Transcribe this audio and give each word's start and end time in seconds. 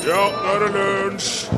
Ja, 0.00 0.20
nå 0.32 0.52
er 0.54 0.62
det 0.62 0.70
lunsj! 0.72 1.50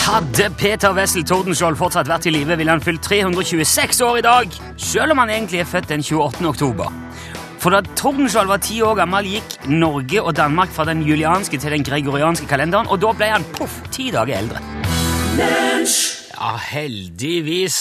Hadde 0.00 0.46
Peter 0.58 0.94
Wessel 0.96 1.26
Tordenskjold 1.28 1.76
fortsatt 1.78 2.08
vært 2.08 2.26
i 2.26 2.32
live, 2.32 2.56
ville 2.56 2.72
han 2.72 2.82
fylt 2.82 3.02
326 3.04 4.00
år 4.06 4.20
i 4.20 4.24
dag, 4.24 4.56
selv 4.80 5.14
om 5.14 5.20
han 5.22 5.32
egentlig 5.32 5.60
er 5.60 5.68
født 5.68 5.90
den 5.92 6.04
28. 6.04 6.46
oktober. 6.48 6.88
For 7.60 7.74
da 7.74 7.82
Tordenskjold 8.00 8.48
var 8.48 8.62
ti 8.64 8.80
år 8.80 8.96
gammel, 9.02 9.28
gikk 9.36 9.68
Norge 9.68 10.22
og 10.24 10.32
Danmark 10.38 10.72
fra 10.72 10.88
den 10.88 11.04
julianske 11.04 11.60
til 11.60 11.76
den 11.76 11.84
gregorianske 11.84 12.48
kalenderen, 12.48 12.88
og 12.88 13.02
da 13.04 13.12
ble 13.16 13.28
han 13.34 13.44
poff 13.58 13.82
ti 13.92 14.08
dager 14.14 14.40
eldre. 14.40 14.64
Ja, 15.40 16.54
heldigvis 16.70 17.80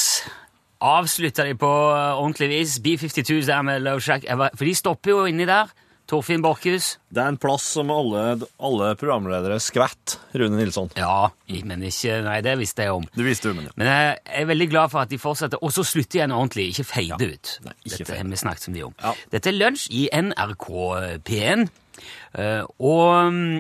avslutta 0.84 1.48
de 1.48 1.56
på 1.60 1.70
eh, 1.96 2.20
ordentlig 2.20 2.50
vis. 2.52 2.80
B-52 2.84 3.46
der 3.48 3.62
med 3.64 3.80
Love 3.84 4.04
Shack. 4.04 4.28
For 4.28 4.68
de 4.68 4.76
stopper 4.76 5.16
jo 5.16 5.24
inni 5.32 5.48
der. 5.48 5.72
Torfinn 6.10 6.42
Borchhus. 6.42 6.96
Det 7.14 7.22
er 7.22 7.30
en 7.30 7.38
plass 7.38 7.68
som 7.76 7.92
alle, 7.94 8.40
alle 8.66 8.88
programledere 8.98 9.60
skvetter, 9.62 10.18
Rune 10.42 10.58
Nilsson. 10.58 10.90
Ja, 10.98 11.30
men 11.70 11.84
ikke 11.86 12.16
Nei, 12.26 12.40
det 12.46 12.56
visste 12.58 12.88
jeg 12.88 12.96
om. 12.98 13.06
Det 13.14 13.26
visste 13.28 13.52
du, 13.52 13.60
men 13.60 13.68
ja. 13.68 13.74
Men 13.78 13.90
jeg 13.92 14.16
er 14.42 14.48
veldig 14.50 14.68
glad 14.72 14.94
for 14.94 15.04
at 15.04 15.12
de 15.12 15.20
fortsetter, 15.22 15.62
og 15.62 15.74
så 15.76 15.86
slutter 15.86 16.20
igjen 16.20 16.34
ordentlig, 16.34 16.72
ikke 16.74 16.88
feide 16.90 17.28
ut. 17.30 17.52
Nei, 17.66 17.76
ikke 17.84 18.00
Dette 18.00 18.18
har 18.18 18.32
vi 18.32 18.40
snakket 18.42 18.66
så 18.66 18.74
mye 18.74 18.88
om. 18.88 18.96
Ja. 19.04 19.12
Dette 19.36 19.52
er 19.52 19.58
lunsj 19.58 19.84
i 19.94 20.06
NRK 20.10 20.68
P1, 21.30 21.68
eh, 22.42 22.64
og 22.90 23.36
mm, 23.36 23.60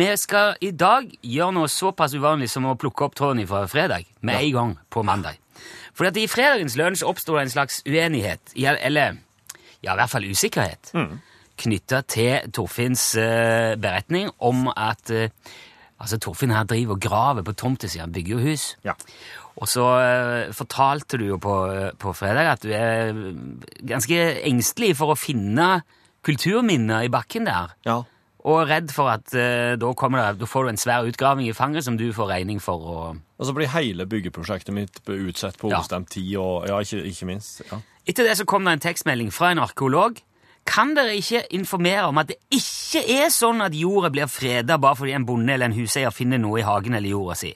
vi 0.00 0.06
skal 0.22 0.56
i 0.64 0.70
dag 0.72 1.10
gjøre 1.20 1.56
noe 1.58 1.68
såpass 1.72 2.14
uvanlig 2.16 2.48
som 2.52 2.70
å 2.70 2.76
plukke 2.80 3.04
opp 3.04 3.18
tråden 3.18 3.44
fra 3.50 3.66
fredag 3.68 4.08
med 4.24 4.38
en 4.38 4.54
gang 4.56 4.72
på 4.88 5.04
mandag. 5.04 5.36
For 5.92 6.08
at 6.08 6.16
i 6.16 6.24
fredagens 6.30 6.78
lunsj 6.80 7.04
oppsto 7.04 7.36
det 7.36 7.44
en 7.44 7.52
slags 7.52 7.82
uenighet, 7.84 8.54
eller 8.56 9.20
ja, 9.82 9.92
i 9.92 9.98
hvert 9.98 10.12
fall 10.12 10.24
usikkerhet, 10.30 10.94
knytta 11.58 12.00
til 12.08 12.52
Torfinns 12.54 13.12
eh, 13.20 13.74
beretning 13.80 14.30
om 14.40 14.66
at 14.72 15.10
eh, 15.12 15.28
altså 16.02 16.18
Torfinn 16.18 16.54
her 16.54 16.64
driver 16.66 16.96
og 16.96 17.02
graver 17.04 17.44
på 17.46 17.54
tomta 17.54 17.90
si, 17.90 18.00
han 18.02 18.12
bygger 18.14 18.38
jo 18.38 18.46
hus. 18.50 18.64
Ja. 18.86 18.94
Og 19.60 19.68
så 19.68 19.84
eh, 20.00 20.52
fortalte 20.56 21.20
du 21.20 21.26
jo 21.28 21.36
på, 21.42 21.56
på 22.00 22.14
fredag 22.16 22.54
at 22.54 22.64
du 22.64 22.72
er 22.72 23.12
ganske 23.86 24.22
engstelig 24.48 24.94
for 24.98 25.12
å 25.12 25.18
finne 25.18 25.82
kulturminner 26.26 27.04
i 27.06 27.12
bakken 27.12 27.46
der. 27.50 27.76
Ja. 27.86 28.00
Og 28.42 28.64
redd 28.66 28.90
for 28.90 29.12
at 29.12 29.30
eh, 29.38 29.76
da, 29.78 29.92
kommer 29.94 30.24
det, 30.24 30.40
da 30.40 30.48
får 30.50 30.64
du 30.66 30.72
en 30.72 30.80
svær 30.80 31.06
utgraving 31.06 31.46
i 31.46 31.54
fanget 31.54 31.86
som 31.86 31.98
du 32.00 32.08
får 32.16 32.32
regning 32.32 32.58
for. 32.62 32.82
Og... 32.90 33.20
Og 33.38 33.46
så 33.46 33.54
blir 33.54 33.70
hele 33.70 34.06
byggeprosjektet 34.10 34.74
mitt 34.74 34.98
utsatt 35.06 35.60
på 35.60 35.70
Ja. 35.70 35.78
ombestemt 35.78 36.10
tid, 36.10 36.32
og 36.40 36.66
ja, 36.66 36.80
ikke, 36.82 37.04
ikke 37.12 37.28
minst. 37.30 37.62
Ja. 37.70 37.78
Etter 38.08 38.26
det 38.26 38.34
så 38.40 38.46
kom 38.48 38.66
det 38.66 38.72
en 38.78 38.82
tekstmelding 38.82 39.30
fra 39.34 39.52
en 39.54 39.62
arkeolog. 39.62 40.18
Kan 40.68 40.94
dere 40.94 41.16
ikke 41.18 41.42
informere 41.56 42.06
om 42.08 42.20
at 42.22 42.30
det 42.30 42.38
ikke 42.54 43.02
er 43.18 43.32
sånn 43.34 43.64
at 43.64 43.74
jorda 43.74 44.12
blir 44.14 44.30
freda 44.30 44.78
bare 44.80 44.98
fordi 45.00 45.16
en 45.16 45.26
bonde 45.26 45.52
eller 45.54 45.70
en 45.70 45.76
huseier 45.76 46.14
finner 46.14 46.40
noe 46.40 46.60
i 46.60 46.66
hagen 46.66 46.94
eller 46.94 47.10
jorda 47.10 47.38
si? 47.40 47.52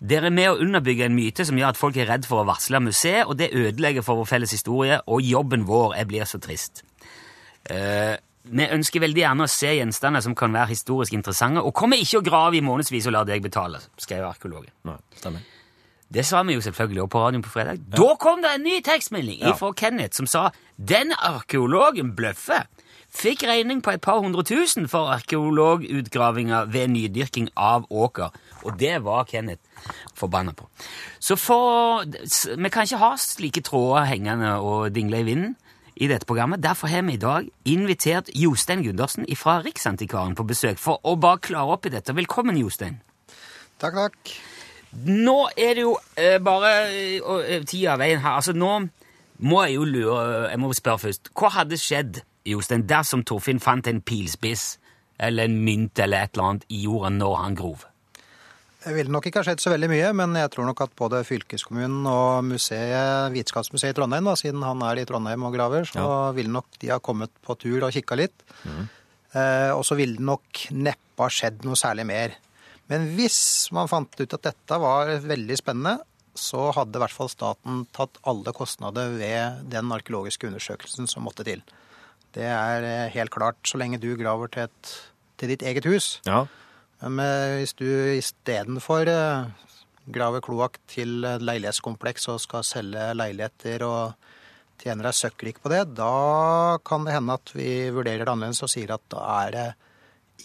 Dere 0.00 0.30
er 0.30 0.32
med 0.32 0.48
å 0.48 0.60
underbygge 0.64 1.08
en 1.08 1.16
myte 1.16 1.44
som 1.44 1.58
gjør 1.60 1.74
at 1.74 1.80
folk 1.80 1.96
er 2.00 2.08
redd 2.08 2.24
for 2.28 2.40
å 2.40 2.48
varsle 2.48 2.80
museet, 2.80 3.26
og 3.28 3.36
det 3.36 3.50
ødelegger 3.52 4.04
for 4.04 4.20
vår 4.20 4.30
felles 4.30 4.54
historie, 4.56 4.96
og 5.04 5.20
jobben 5.20 5.66
vår 5.68 5.98
er 6.00 6.08
blir 6.08 6.24
så 6.28 6.40
trist. 6.40 6.80
Eh, 7.68 8.16
vi 8.48 8.68
ønsker 8.72 9.04
veldig 9.04 9.20
gjerne 9.20 9.44
å 9.44 9.52
se 9.52 9.74
gjenstander 9.76 10.24
som 10.24 10.34
kan 10.36 10.56
være 10.56 10.72
historisk 10.72 11.12
interessante, 11.16 11.60
og 11.60 11.76
kommer 11.76 12.00
ikke 12.00 12.22
å 12.22 12.24
grave 12.24 12.56
i 12.56 12.64
månedsvis 12.64 13.10
og 13.10 13.16
la 13.18 13.26
deg 13.28 13.44
betale, 13.44 13.82
skrev 14.00 14.24
arkeologen. 14.30 14.72
Nei, 14.88 14.96
stemmer. 15.20 15.44
Det 16.12 16.24
sa 16.26 16.42
vi 16.42 16.54
jo 16.56 16.60
selvfølgelig 16.60 17.02
også 17.04 17.12
på 17.14 17.20
radioen 17.22 17.42
på 17.42 17.50
fredag. 17.52 17.78
Da 17.96 18.14
kom 18.20 18.42
det 18.42 18.50
en 18.56 18.62
ny 18.66 18.80
tekstmelding 18.82 19.40
Ja. 19.40 19.52
fra 19.54 19.72
Kenneth 19.72 20.16
som 20.16 20.26
sa 20.26 20.50
den 20.76 21.12
arkeologen 21.18 22.16
bløffer. 22.16 22.66
Fikk 23.10 23.42
regning 23.42 23.82
på 23.82 23.90
et 23.90 24.00
par 24.00 24.20
hundre 24.22 24.42
tusen 24.46 24.88
for 24.88 25.10
arkeologutgravinger 25.10 26.64
ved 26.70 26.88
nydyrking 26.88 27.48
av 27.56 27.86
åker. 27.90 28.30
Og 28.64 28.78
det 28.78 29.02
var 29.04 29.24
Kenneth 29.24 29.62
forbanna 30.14 30.52
på. 30.52 30.68
Så 31.20 31.36
for 31.36 32.04
Vi 32.04 32.68
kan 32.70 32.82
ikke 32.86 32.98
ha 32.98 33.14
slike 33.16 33.62
tråder 33.62 34.04
hengende 34.04 34.52
og 34.60 34.92
dingle 34.94 35.20
i 35.20 35.22
vinden 35.22 35.56
i 35.96 36.06
dette 36.06 36.26
programmet. 36.26 36.60
Derfor 36.62 36.88
har 36.88 37.02
vi 37.02 37.12
i 37.12 37.16
dag 37.16 37.48
invitert 37.64 38.30
Jostein 38.34 38.82
Gundersen 38.82 39.26
fra 39.36 39.60
Riksantikvaren 39.62 40.34
på 40.34 40.46
besøk 40.46 40.78
for 40.78 41.00
å 41.04 41.16
bare 41.20 41.38
klare 41.38 41.70
opp 41.72 41.86
i 41.86 41.88
dette. 41.90 42.14
Velkommen, 42.14 42.56
Jostein. 42.56 43.00
Takk, 43.80 43.94
takk. 43.94 44.34
Nå 45.06 45.36
er 45.54 45.76
det 45.78 45.84
jo 45.84 45.94
eh, 46.18 46.38
bare 46.42 46.72
eh, 46.90 47.20
eh, 47.20 47.62
tida 47.68 47.94
av 47.94 48.02
veien 48.02 48.22
her. 48.22 48.40
Altså, 48.40 48.54
nå 48.56 48.72
må 49.40 49.62
jeg 49.64 49.78
jo 49.78 49.86
lure 49.88 50.48
Jeg 50.50 50.60
må 50.60 50.72
spørre 50.76 51.04
først. 51.06 51.30
Hva 51.38 51.52
hadde 51.60 51.78
skjedd, 51.80 52.24
Jostein, 52.48 52.86
dersom 52.90 53.22
Torfinn 53.24 53.62
fant 53.62 53.86
en 53.86 54.02
pilspiss 54.02 54.74
eller 55.20 55.46
en 55.46 55.60
mynt 55.62 56.00
eller 56.00 56.26
et 56.26 56.34
eller 56.34 56.48
annet 56.48 56.68
i 56.72 56.82
jorda 56.86 57.12
når 57.14 57.38
han 57.38 57.56
grov? 57.58 57.86
Det 58.80 58.94
ville 58.96 59.12
nok 59.12 59.26
ikke 59.28 59.42
ha 59.42 59.44
skjedd 59.44 59.60
så 59.60 59.72
veldig 59.74 59.90
mye, 59.92 60.12
men 60.16 60.38
jeg 60.40 60.50
tror 60.54 60.64
nok 60.70 60.78
at 60.86 60.94
både 60.96 61.18
fylkeskommunen 61.28 62.06
og 62.08 62.46
museet, 62.48 63.28
Vitenskapsmuseet 63.34 63.92
i 63.92 63.96
Trondheim, 63.98 64.24
da, 64.24 64.32
siden 64.40 64.64
han 64.64 64.80
er 64.88 65.02
i 65.02 65.04
Trondheim 65.08 65.44
og 65.44 65.52
graver, 65.52 65.84
så 65.88 66.06
ville 66.36 66.52
nok 66.54 66.80
de 66.80 66.88
ha 66.88 66.96
kommet 67.04 67.34
på 67.44 67.58
tur 67.60 67.84
og 67.84 67.92
kikka 67.92 68.16
litt. 68.16 68.46
Eh, 69.36 69.70
og 69.74 69.84
så 69.84 69.98
ville 70.00 70.16
det 70.16 70.24
nok 70.24 70.62
neppe 70.72 71.26
ha 71.26 71.28
skjedd 71.28 71.60
noe 71.68 71.76
særlig 71.78 72.08
mer. 72.08 72.38
Men 72.90 73.06
hvis 73.14 73.40
man 73.74 73.90
fant 73.90 74.18
ut 74.18 74.34
at 74.34 74.46
dette 74.50 74.78
var 74.82 75.12
veldig 75.22 75.58
spennende, 75.60 76.00
så 76.34 76.70
hadde 76.74 76.98
i 76.98 77.02
hvert 77.02 77.14
fall 77.14 77.30
staten 77.30 77.84
tatt 77.94 78.18
alle 78.28 78.54
kostnader 78.54 79.14
ved 79.18 79.64
den 79.70 79.90
arkeologiske 79.94 80.48
undersøkelsen 80.48 81.10
som 81.10 81.26
måtte 81.26 81.46
til. 81.46 81.62
Det 82.34 82.46
er 82.46 82.86
eh, 82.86 83.12
helt 83.14 83.32
klart, 83.34 83.58
så 83.66 83.80
lenge 83.80 83.98
du 84.02 84.12
graver 84.18 84.50
til, 84.54 84.68
et, 84.70 84.92
til 85.40 85.50
ditt 85.54 85.64
eget 85.66 85.86
hus. 85.90 86.12
Ja. 86.26 86.44
Men 87.02 87.18
eh, 87.22 87.58
hvis 87.58 87.74
du 87.78 87.86
istedenfor 88.14 89.10
uh, 89.10 89.70
graver 90.10 90.42
kloakk 90.44 90.78
til 90.90 91.22
leilighetskompleks 91.22 92.28
og 92.30 92.42
skal 92.42 92.66
selge 92.66 93.10
leiligheter 93.18 93.86
og 93.86 94.30
tjener 94.80 95.10
deg 95.10 95.18
søkkrik 95.18 95.60
på 95.62 95.72
det, 95.72 95.84
da 95.98 96.78
kan 96.86 97.06
det 97.06 97.14
hende 97.16 97.36
at 97.36 97.54
vi 97.54 97.70
vurderer 97.92 98.24
det 98.24 98.32
annerledes 98.32 98.62
og 98.64 98.72
sier 98.72 98.94
at 98.94 99.04
da 99.12 99.24
er 99.42 99.56
det 99.56 99.68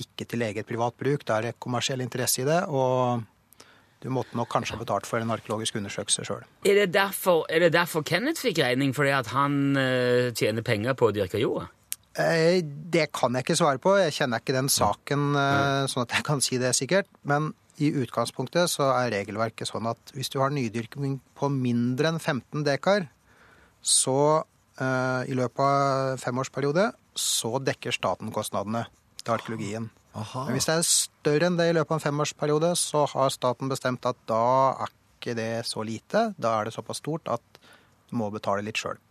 ikke 0.03 0.27
til 0.29 0.43
eget 0.47 0.67
privat 0.67 0.97
bruk, 0.99 1.23
da 1.27 1.39
er 1.39 1.49
det 1.49 1.59
kommersiell 1.63 2.03
interesse 2.03 2.43
i 2.43 2.47
det, 2.47 2.61
og 2.67 3.23
du 4.03 4.11
måtte 4.13 4.37
nok 4.37 4.51
kanskje 4.51 4.75
ha 4.75 4.81
betalt 4.81 5.07
for 5.09 5.23
en 5.23 5.33
arkeologisk 5.33 5.79
undersøkelse 5.79 6.27
sjøl. 6.27 6.43
Er 6.67 6.77
det 6.83 6.89
er 6.93 7.59
det 7.63 7.71
derfor 7.73 8.03
Kenneth 8.05 8.43
fikk 8.43 8.59
regning 8.61 8.93
fordi 8.93 9.15
at 9.15 9.31
han 9.33 9.77
uh, 9.77 10.29
tjener 10.35 10.61
penger 10.61 10.93
på 10.93 11.09
å 11.09 11.15
dyrke 11.15 11.41
jorda? 11.41 11.69
Eh, 12.15 12.61
Det 12.63 13.09
kan 13.11 13.33
jeg 13.33 13.43
ikke 13.43 13.57
svare 13.59 13.81
på. 13.81 13.97
Jeg 13.99 14.13
kjenner 14.15 14.39
ikke 14.39 14.55
den 14.55 14.69
saken 14.71 15.35
eh, 15.35 15.85
sånn 15.91 16.05
at 16.05 16.13
jeg 16.15 16.23
kan 16.27 16.43
si 16.43 16.59
det 16.61 16.71
sikkert. 16.77 17.09
Men 17.27 17.51
i 17.81 17.89
utgangspunktet 17.91 18.71
så 18.71 18.87
er 18.95 19.11
regelverket 19.11 19.67
sånn 19.67 19.89
at 19.89 20.13
hvis 20.15 20.31
du 20.31 20.39
har 20.39 20.53
nydyrking 20.55 21.19
på 21.35 21.49
mindre 21.51 22.13
enn 22.13 22.21
15 22.21 22.63
dekar, 22.63 23.09
så 23.85 24.45
uh, 24.79 25.21
i 25.27 25.35
løpet 25.35 25.59
av 25.61 26.21
femårsperiode 26.23 26.87
så 27.19 27.59
dekker 27.61 27.93
staten 27.93 28.31
kostnadene 28.33 28.85
til 29.25 29.35
arkeologien. 29.37 29.89
Men 30.15 30.55
hvis 30.55 30.67
det 30.69 30.75
er 30.77 30.85
større 30.87 31.49
enn 31.49 31.57
det 31.59 31.67
i 31.69 31.73
løpet 31.75 31.91
av 31.91 31.97
en 31.97 32.05
femårsperiode, 32.05 32.69
så 32.79 33.03
har 33.11 33.33
staten 33.33 33.71
bestemt 33.71 34.05
at 34.07 34.19
da 34.29 34.45
er 34.85 34.93
ikke 34.93 35.35
det 35.35 35.65
så 35.67 35.83
lite. 35.83 36.29
Da 36.39 36.53
er 36.59 36.69
det 36.69 36.75
såpass 36.75 37.01
stort 37.03 37.27
at 37.33 37.59
du 38.07 38.15
må 38.19 38.29
betale 38.31 38.63
litt 38.63 38.79
sjøl. 38.79 39.01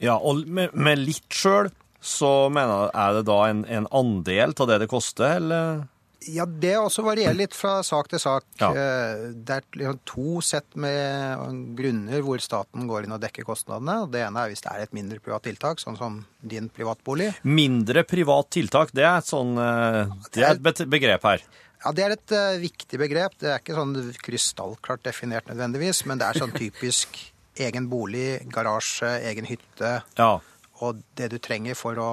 ja 0.00 0.16
og 0.16 0.46
med, 0.48 0.74
med 0.74 0.98
litt 0.98 1.28
sjøl, 1.30 1.70
så 2.00 2.48
mener 2.48 2.86
jeg, 2.86 2.92
er 2.96 3.16
det 3.18 3.24
da 3.28 3.38
en, 3.50 3.64
en 3.68 3.86
andel 3.92 4.54
av 4.56 4.70
det 4.70 4.78
det 4.82 4.88
koster, 4.90 5.36
eller? 5.36 5.82
Ja, 6.28 6.44
det 6.44 6.74
også 6.76 7.00
varierer 7.06 7.32
litt 7.38 7.54
fra 7.56 7.78
sak 7.86 8.08
til 8.12 8.20
sak. 8.20 8.44
Ja. 8.60 8.68
Eh, 8.76 9.22
Det 9.32 9.54
er 9.56 9.62
liksom 9.80 10.00
to 10.04 10.40
sett 10.44 10.76
med 10.76 11.74
grunner 11.78 12.20
hvor 12.26 12.42
staten 12.44 12.84
går 12.90 13.06
inn 13.06 13.12
og 13.16 13.22
dekker 13.22 13.46
kostnadene. 13.48 14.02
Det 14.12 14.20
ene 14.26 14.42
er 14.44 14.50
hvis 14.52 14.60
det 14.60 14.70
er 14.74 14.82
et 14.84 14.92
mindre 14.92 15.18
privat 15.24 15.42
tiltak, 15.48 15.80
sånn 15.80 15.96
som 15.96 16.18
din 16.42 16.68
privatbolig. 16.68 17.30
Mindre 17.44 18.04
privat 18.04 18.50
tiltak, 18.52 18.92
det 18.92 19.04
er 19.08 19.18
et 19.22 19.30
sånn 19.32 19.56
eh, 19.56 20.12
Det 20.34 20.44
er 20.44 20.60
et 20.60 20.84
begrep 20.92 21.22
her. 21.24 21.40
Ja, 21.84 21.92
Det 21.96 22.04
er 22.04 22.10
et 22.18 22.32
eh, 22.36 22.58
viktig 22.60 22.98
begrep. 23.00 23.38
Det 23.40 23.48
er 23.54 23.58
ikke 23.62 23.78
sånn 23.78 23.96
krystallklart 24.20 25.02
definert 25.08 25.48
nødvendigvis, 25.48 26.04
men 26.04 26.18
det 26.20 26.26
er 26.28 26.40
sånn 26.44 26.52
typisk 26.52 27.16
egen 27.56 27.88
bolig, 27.88 28.44
garasje, 28.52 29.08
egen 29.32 29.48
hytte 29.48 30.02
Ja. 30.18 30.38
og 30.80 31.00
det 31.16 31.30
du 31.32 31.38
trenger 31.38 31.74
for 31.76 31.96
å, 31.96 32.10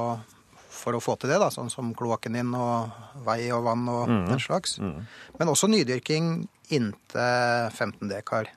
for 0.77 0.97
å 0.97 1.01
få 1.03 1.17
til 1.19 1.31
det, 1.33 1.39
da, 1.41 1.49
sånn 1.53 1.71
som 1.73 1.89
kloakken 1.97 2.37
din 2.37 2.53
og 2.57 2.93
vei 3.25 3.41
og 3.55 3.65
vann 3.67 3.87
og 3.91 4.07
den 4.29 4.41
slags. 4.41 4.77
Men 4.79 5.51
også 5.51 5.69
nydyrking 5.71 6.47
inntil 6.73 7.69
15 7.73 8.09
dekar. 8.11 8.51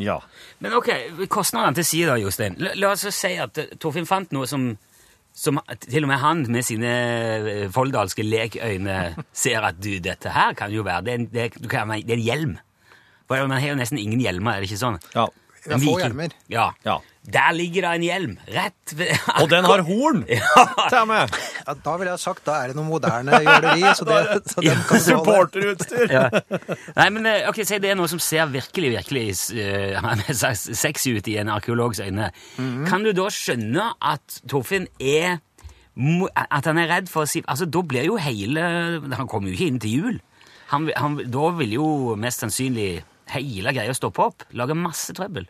Ja. 0.00 0.20
Men 0.58 0.74
ok, 0.78 0.88
kostnadene 1.32 1.76
til 1.80 1.86
side 1.86 2.12
da, 2.12 2.20
Jostein. 2.20 2.56
La, 2.62 2.72
la 2.78 2.92
oss 2.94 3.04
si 3.12 3.34
at 3.40 3.58
eh, 3.60 3.74
Torfinn 3.80 4.08
fant 4.08 4.32
noe 4.32 4.48
som, 4.48 4.70
som 5.36 5.60
til 5.84 6.06
og 6.06 6.10
med 6.12 6.22
han 6.22 6.44
med 6.52 6.64
sine 6.66 6.92
eh, 7.50 7.66
folldalske 7.74 8.24
lekøyne 8.24 8.96
ser 9.44 9.66
at 9.68 9.80
du, 9.82 9.92
dette 10.02 10.32
her 10.32 10.56
kan 10.58 10.72
jo 10.72 10.86
være 10.86 11.04
Det 11.06 11.12
er 11.12 11.20
en, 11.20 11.28
det, 11.34 11.50
du 11.58 11.68
kan, 11.68 11.92
det 11.92 12.16
er 12.16 12.18
en 12.20 12.28
hjelm. 12.30 12.56
For 13.28 13.46
man 13.46 13.60
har 13.60 13.74
jo 13.74 13.78
nesten 13.78 14.00
ingen 14.00 14.22
hjelmer, 14.22 14.56
er 14.56 14.64
det 14.64 14.70
ikke 14.70 14.84
sånn? 14.86 14.98
ja. 15.14 15.28
En 15.66 15.76
få 15.76 15.78
viking. 15.80 15.98
hjelmer. 16.00 16.36
Ja. 16.48 16.70
Ja. 16.86 17.00
Der 17.30 17.52
ligger 17.52 17.84
det 17.84 17.90
en 17.98 18.04
hjelm, 18.06 18.30
rett 18.48 18.92
ved 18.96 19.10
Og 19.42 19.50
den 19.50 19.66
har 19.68 19.82
horn! 19.84 20.22
Ja. 20.30 20.62
Ta 20.88 21.02
med. 21.04 21.34
Ja, 21.66 21.74
da 21.84 21.96
ville 22.00 22.14
jeg 22.14 22.22
sagt 22.22 22.46
da 22.46 22.54
er 22.62 22.72
det 22.72 22.78
noe 22.78 22.88
moderne 22.88 23.42
jåleri, 23.44 23.82
så, 23.98 24.06
det, 24.08 24.20
så 24.54 24.64
den 24.64 24.80
kan. 24.88 25.02
Supporterutstyr. 25.04 26.06
ja. 26.10 26.24
Nei, 26.96 27.08
men 27.12 27.28
eh, 27.28 27.44
ok, 27.50 27.60
Si 27.68 27.78
det 27.82 27.92
er 27.92 27.98
noe 28.00 28.08
som 28.10 28.22
ser 28.24 28.48
virkelig 28.50 28.94
virkelig 28.96 29.26
uh, 29.52 30.54
sexy 30.84 31.12
ut 31.18 31.28
i 31.28 31.36
en 31.42 31.52
arkeologs 31.52 32.00
øyne. 32.00 32.30
Kan 32.88 33.04
du 33.04 33.12
da 33.16 33.28
skjønne 33.28 33.92
at 34.00 34.40
Torfinn 34.48 34.88
er 34.98 35.38
At 36.40 36.66
han 36.70 36.80
er 36.80 36.88
redd 36.88 37.08
for 37.12 37.26
å 37.26 37.28
si 37.28 37.42
Altså, 37.44 37.66
Da 37.68 37.82
blir 37.84 38.06
jo 38.06 38.16
hele 38.22 38.62
Han 39.18 39.28
kommer 39.28 39.50
jo 39.50 39.58
ikke 39.58 39.68
inn 39.68 39.80
til 39.82 39.96
jul. 39.98 40.18
Han, 40.70 40.88
han, 40.96 41.16
da 41.28 41.50
vil 41.58 41.72
jo 41.74 41.86
mest 42.20 42.44
sannsynlig 42.44 43.02
hele 43.34 43.74
greia 43.76 43.94
stoppe 43.96 44.24
opp. 44.24 44.46
Lage 44.56 44.76
masse 44.78 45.14
trøbbel. 45.16 45.48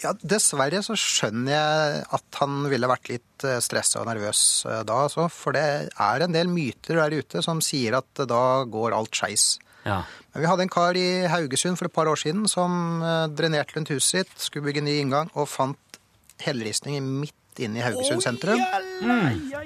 Ja, 0.00 0.14
dessverre 0.24 0.80
så 0.82 0.96
skjønner 0.98 1.52
jeg 1.52 1.98
at 2.16 2.38
han 2.40 2.62
ville 2.72 2.88
vært 2.90 3.10
litt 3.12 3.44
stressa 3.62 4.00
og 4.00 4.08
nervøs 4.08 4.40
eh, 4.66 4.80
da, 4.88 5.02
altså. 5.06 5.28
For 5.32 5.54
det 5.56 5.64
er 5.90 6.24
en 6.24 6.34
del 6.34 6.50
myter 6.50 6.98
der 7.02 7.18
ute 7.20 7.42
som 7.44 7.60
sier 7.64 7.98
at 8.00 8.22
eh, 8.22 8.28
da 8.28 8.62
går 8.68 8.96
alt 8.96 9.14
skeis. 9.18 9.58
Ja. 9.84 10.02
Men 10.32 10.44
vi 10.44 10.48
hadde 10.48 10.64
en 10.66 10.72
kar 10.72 10.96
i 10.98 11.26
Haugesund 11.30 11.78
for 11.78 11.90
et 11.90 11.94
par 11.94 12.08
år 12.10 12.18
siden 12.18 12.48
som 12.50 13.04
eh, 13.04 13.28
drenerte 13.36 13.76
rundt 13.76 13.92
huset 13.92 14.24
sitt, 14.24 14.34
skulle 14.40 14.70
bygge 14.70 14.84
ny 14.86 14.96
inngang, 15.02 15.30
og 15.36 15.50
fant 15.50 16.00
helleristning 16.42 17.02
midt 17.20 17.36
inne 17.62 17.82
i 17.82 17.84
Haugesund 17.84 18.24
sentrum. 18.24 18.62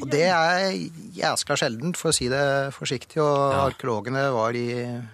Og 0.01 0.09
det 0.11 0.25
er 0.27 0.73
jæskla 1.17 1.57
sjeldent, 1.61 1.97
for 2.01 2.11
å 2.11 2.17
si 2.17 2.27
det 2.33 2.75
forsiktig, 2.75 3.21
og 3.23 3.55
arkeologene 3.61 4.27
var 4.35 4.59
i 4.59 4.67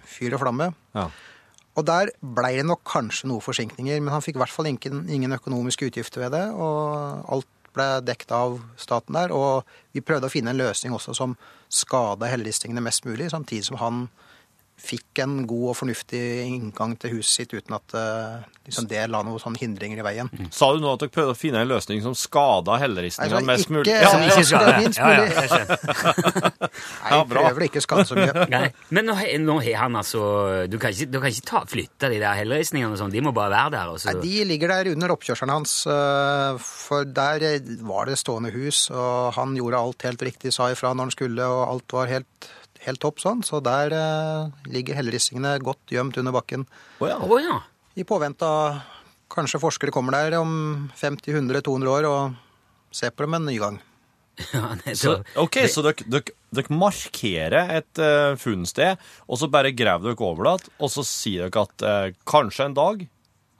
fyr 0.08 0.38
og 0.38 0.42
flamme. 0.42 0.72
Ja. 0.96 1.10
Og 1.78 1.86
der 1.88 2.12
blei 2.20 2.54
det 2.58 2.66
nok 2.69 2.82
kanskje 2.84 3.30
noe 3.30 3.40
forsinkninger, 3.40 4.00
men 4.00 4.12
han 4.12 4.24
fikk 4.24 4.36
i 4.36 4.42
hvert 4.42 4.52
fall 4.52 4.69
ingen, 4.69 5.06
ingen 5.08 5.32
økonomiske 5.32 5.88
utgifter 5.88 6.26
ved 6.26 6.34
det, 6.36 6.44
og 6.52 7.24
alt 7.32 7.48
ble 7.72 7.86
dekket 8.04 8.34
av 8.36 8.58
staten 8.80 9.16
der. 9.16 9.32
Og 9.32 9.64
vi 9.96 10.04
prøvde 10.04 10.28
å 10.28 10.32
finne 10.32 10.52
en 10.52 10.60
løsning 10.60 10.92
også 10.92 11.16
som 11.16 11.36
skada 11.72 12.28
helleristningene 12.28 12.84
mest 12.84 13.06
mulig, 13.08 13.30
samtidig 13.32 13.70
som 13.70 13.80
han 13.80 14.02
fikk 14.82 15.23
en 15.23 15.37
god 15.46 15.69
og 15.73 15.76
fornuftig 15.79 16.20
inngang 16.46 16.96
til 17.00 17.17
huset 17.19 17.43
sitt 17.43 17.52
uten 17.55 17.76
at 17.76 17.94
eh, 17.99 18.49
liksom 18.67 18.88
det 18.90 19.05
la 19.11 19.20
noen 19.26 19.40
sånne 19.43 19.61
hindringer 19.62 20.00
i 20.02 20.06
veien. 20.06 20.31
Sa 20.55 20.73
du 20.75 20.82
nå 20.82 20.93
at 20.94 21.02
dere 21.05 21.12
prøvde 21.14 21.34
å 21.34 21.38
finne 21.38 21.62
en 21.62 21.70
løsning 21.70 22.02
som 22.05 22.17
skada 22.19 22.79
helleristningene 22.82 23.38
Altså, 23.38 23.49
mest 23.49 23.70
mulig? 23.73 23.93
Ja, 23.93 24.11
Som 24.11 24.25
ikke 24.26 24.43
det 24.43 24.58
er 24.58 24.82
ja, 24.82 25.12
ja, 25.23 25.46
skjønner. 25.52 26.23
Nei, 27.02 27.11
Ja, 27.12 27.19
jeg 27.19 27.29
prøver 27.32 27.64
å 27.64 27.69
ikke 27.69 27.82
skade 27.84 28.06
så 28.08 28.19
mye. 28.19 28.46
Nei, 28.55 28.64
Men 28.94 29.08
nå, 29.11 29.17
nå 29.46 29.56
har 29.64 29.84
han 29.84 29.99
altså 30.00 30.23
Du 30.70 30.79
kan 30.82 30.94
ikke, 30.94 31.08
du 31.12 31.19
kan 31.23 31.31
ikke 31.32 31.46
ta, 31.52 31.62
flytte 31.70 32.11
de 32.12 32.20
der 32.23 32.38
helleristningene 32.38 32.94
og 32.96 33.00
sånn. 33.02 33.14
De 33.14 33.23
må 33.25 33.34
bare 33.37 33.52
være 33.55 33.75
der. 33.76 33.93
Også. 33.96 34.11
Nei, 34.11 34.25
De 34.25 34.46
ligger 34.52 34.75
der 34.75 34.93
under 34.94 35.14
oppkjørselen 35.17 35.55
hans, 35.55 35.76
eh, 35.90 36.58
for 36.62 37.06
der 37.08 37.46
eh, 37.52 37.73
var 37.87 38.11
det 38.11 38.19
stående 38.20 38.52
hus, 38.55 38.87
og 38.93 39.32
han 39.38 39.55
gjorde 39.58 39.81
alt 39.82 40.06
helt 40.08 40.26
riktig, 40.26 40.55
sa 40.55 40.70
ifra 40.73 40.93
når 40.94 41.11
han 41.11 41.14
skulle, 41.17 41.46
og 41.49 41.62
alt 41.67 41.96
var 41.96 42.11
helt, 42.11 42.50
helt 42.87 43.00
topp 43.02 43.20
sånn. 43.23 43.43
Så 43.46 43.61
der 43.64 43.94
eh, 43.96 44.50
ligger 44.73 44.99
helleristningene 44.99 45.56
godt 45.64 45.93
gjemt 45.94 46.19
under 46.20 46.34
bakken. 46.34 46.67
Oh 47.00 47.08
ja. 47.11 47.19
Oh 47.23 47.38
ja. 47.43 47.61
I 47.99 48.05
påvente 48.08 48.49
av 48.49 48.81
kanskje 49.32 49.61
forskere 49.62 49.93
kommer 49.94 50.17
der 50.17 50.38
om 50.40 50.90
50-100-200 51.00 51.88
år 51.93 52.08
og 52.11 52.37
ser 52.93 53.12
på 53.17 53.25
dem 53.26 53.38
en 53.38 53.49
ny 53.49 53.56
gang. 53.61 53.81
ja 54.52 54.69
Så, 54.96 55.19
nettopp. 55.19 55.32
ok, 55.44 55.58
så 55.69 55.82
dere, 55.84 56.64
markerer 56.73 57.73
et 57.79 58.00
uh, 58.00 58.32
funnsted, 58.40 59.00
og 59.29 59.40
så 59.40 59.49
bare 59.52 59.75
graver 59.76 60.12
dere 60.12 60.25
over 60.29 60.49
det, 60.49 60.70
og 60.81 60.93
så 60.93 61.05
sier 61.05 61.49
dere 61.52 61.67
at 61.69 61.84
uh, 61.84 62.23
kanskje 62.29 62.69
en 62.70 62.76
dag 62.79 63.05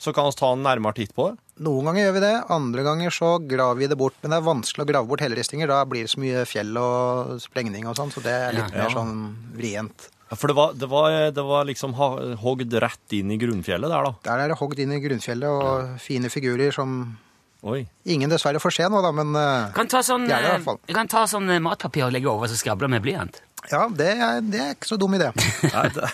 så 0.03 0.13
kan 0.17 0.27
vi 0.27 0.35
ta 0.39 0.49
en 0.57 0.65
nærmere 0.67 0.97
titt 0.99 1.13
på 1.15 1.29
det? 1.31 1.37
Noen 1.63 1.87
ganger 1.87 2.09
gjør 2.09 2.15
vi 2.17 2.23
det, 2.25 2.33
andre 2.51 2.83
ganger 2.87 3.15
så 3.15 3.29
graver 3.47 3.79
vi 3.85 3.89
det 3.93 3.99
bort. 4.01 4.17
Men 4.25 4.33
det 4.35 4.41
er 4.41 4.47
vanskelig 4.49 4.83
å 4.83 4.89
grave 4.91 5.07
bort 5.13 5.23
helleristinger. 5.23 5.71
Da 5.71 5.85
blir 5.87 6.03
det 6.09 6.11
så 6.11 6.19
mye 6.23 6.43
fjell 6.49 6.75
og 6.81 7.37
sprengning 7.45 7.87
og 7.87 7.95
sånn, 8.01 8.11
så 8.11 8.23
det 8.25 8.35
er 8.35 8.57
litt 8.59 8.73
Ja. 8.75 8.83
mer 8.83 8.91
sånn 8.97 9.15
vrient. 9.55 10.09
Ja, 10.33 10.37
For 10.41 10.49
det 10.49 10.57
var, 10.57 10.73
det 10.75 10.89
var, 10.89 11.11
det 11.37 11.45
var 11.45 11.67
liksom 11.69 11.93
hogd 11.95 12.73
rett 12.83 13.13
inn 13.15 13.31
i 13.31 13.37
grunnfjellet 13.39 13.93
der, 13.93 14.09
da. 14.09 14.15
Der 14.25 14.43
er 14.47 14.49
det 14.49 14.59
hogd 14.59 14.81
inn 14.81 14.95
i 14.97 14.99
grunnfjellet 15.05 15.47
og 15.47 16.01
fine 16.01 16.31
figurer 16.33 16.73
som 16.75 17.19
Oi. 17.63 17.85
ingen 18.11 18.33
dessverre 18.33 18.59
får 18.59 18.73
se 18.75 18.89
nå, 18.91 18.99
da, 19.05 19.13
men 19.15 19.37
eh, 19.39 19.69
Kan 19.77 19.87
ta 19.93 20.01
sånn, 20.03 20.25
Det 20.27 20.35
er 20.35 20.43
det 20.43 20.49
i 20.49 20.51
eh, 20.51 20.57
hvert 20.57 20.65
fall. 20.67 20.81
Du 20.89 20.95
kan 20.97 21.07
ta 21.13 21.27
sånn 21.31 21.47
eh, 21.53 21.61
matpapir 21.63 22.09
og 22.09 22.11
legge 22.17 22.27
over 22.33 22.49
så 22.51 22.57
skravler 22.59 22.91
med 22.91 23.05
blyant. 23.05 23.39
ja, 23.71 23.85
det 23.93 24.09
er, 24.19 24.41
det 24.43 24.59
er 24.65 24.73
ikke 24.75 24.89
så 24.91 24.99
dum 24.99 25.15
idé. 25.15 25.29
Nei, 25.77 25.85
det, 25.95 26.09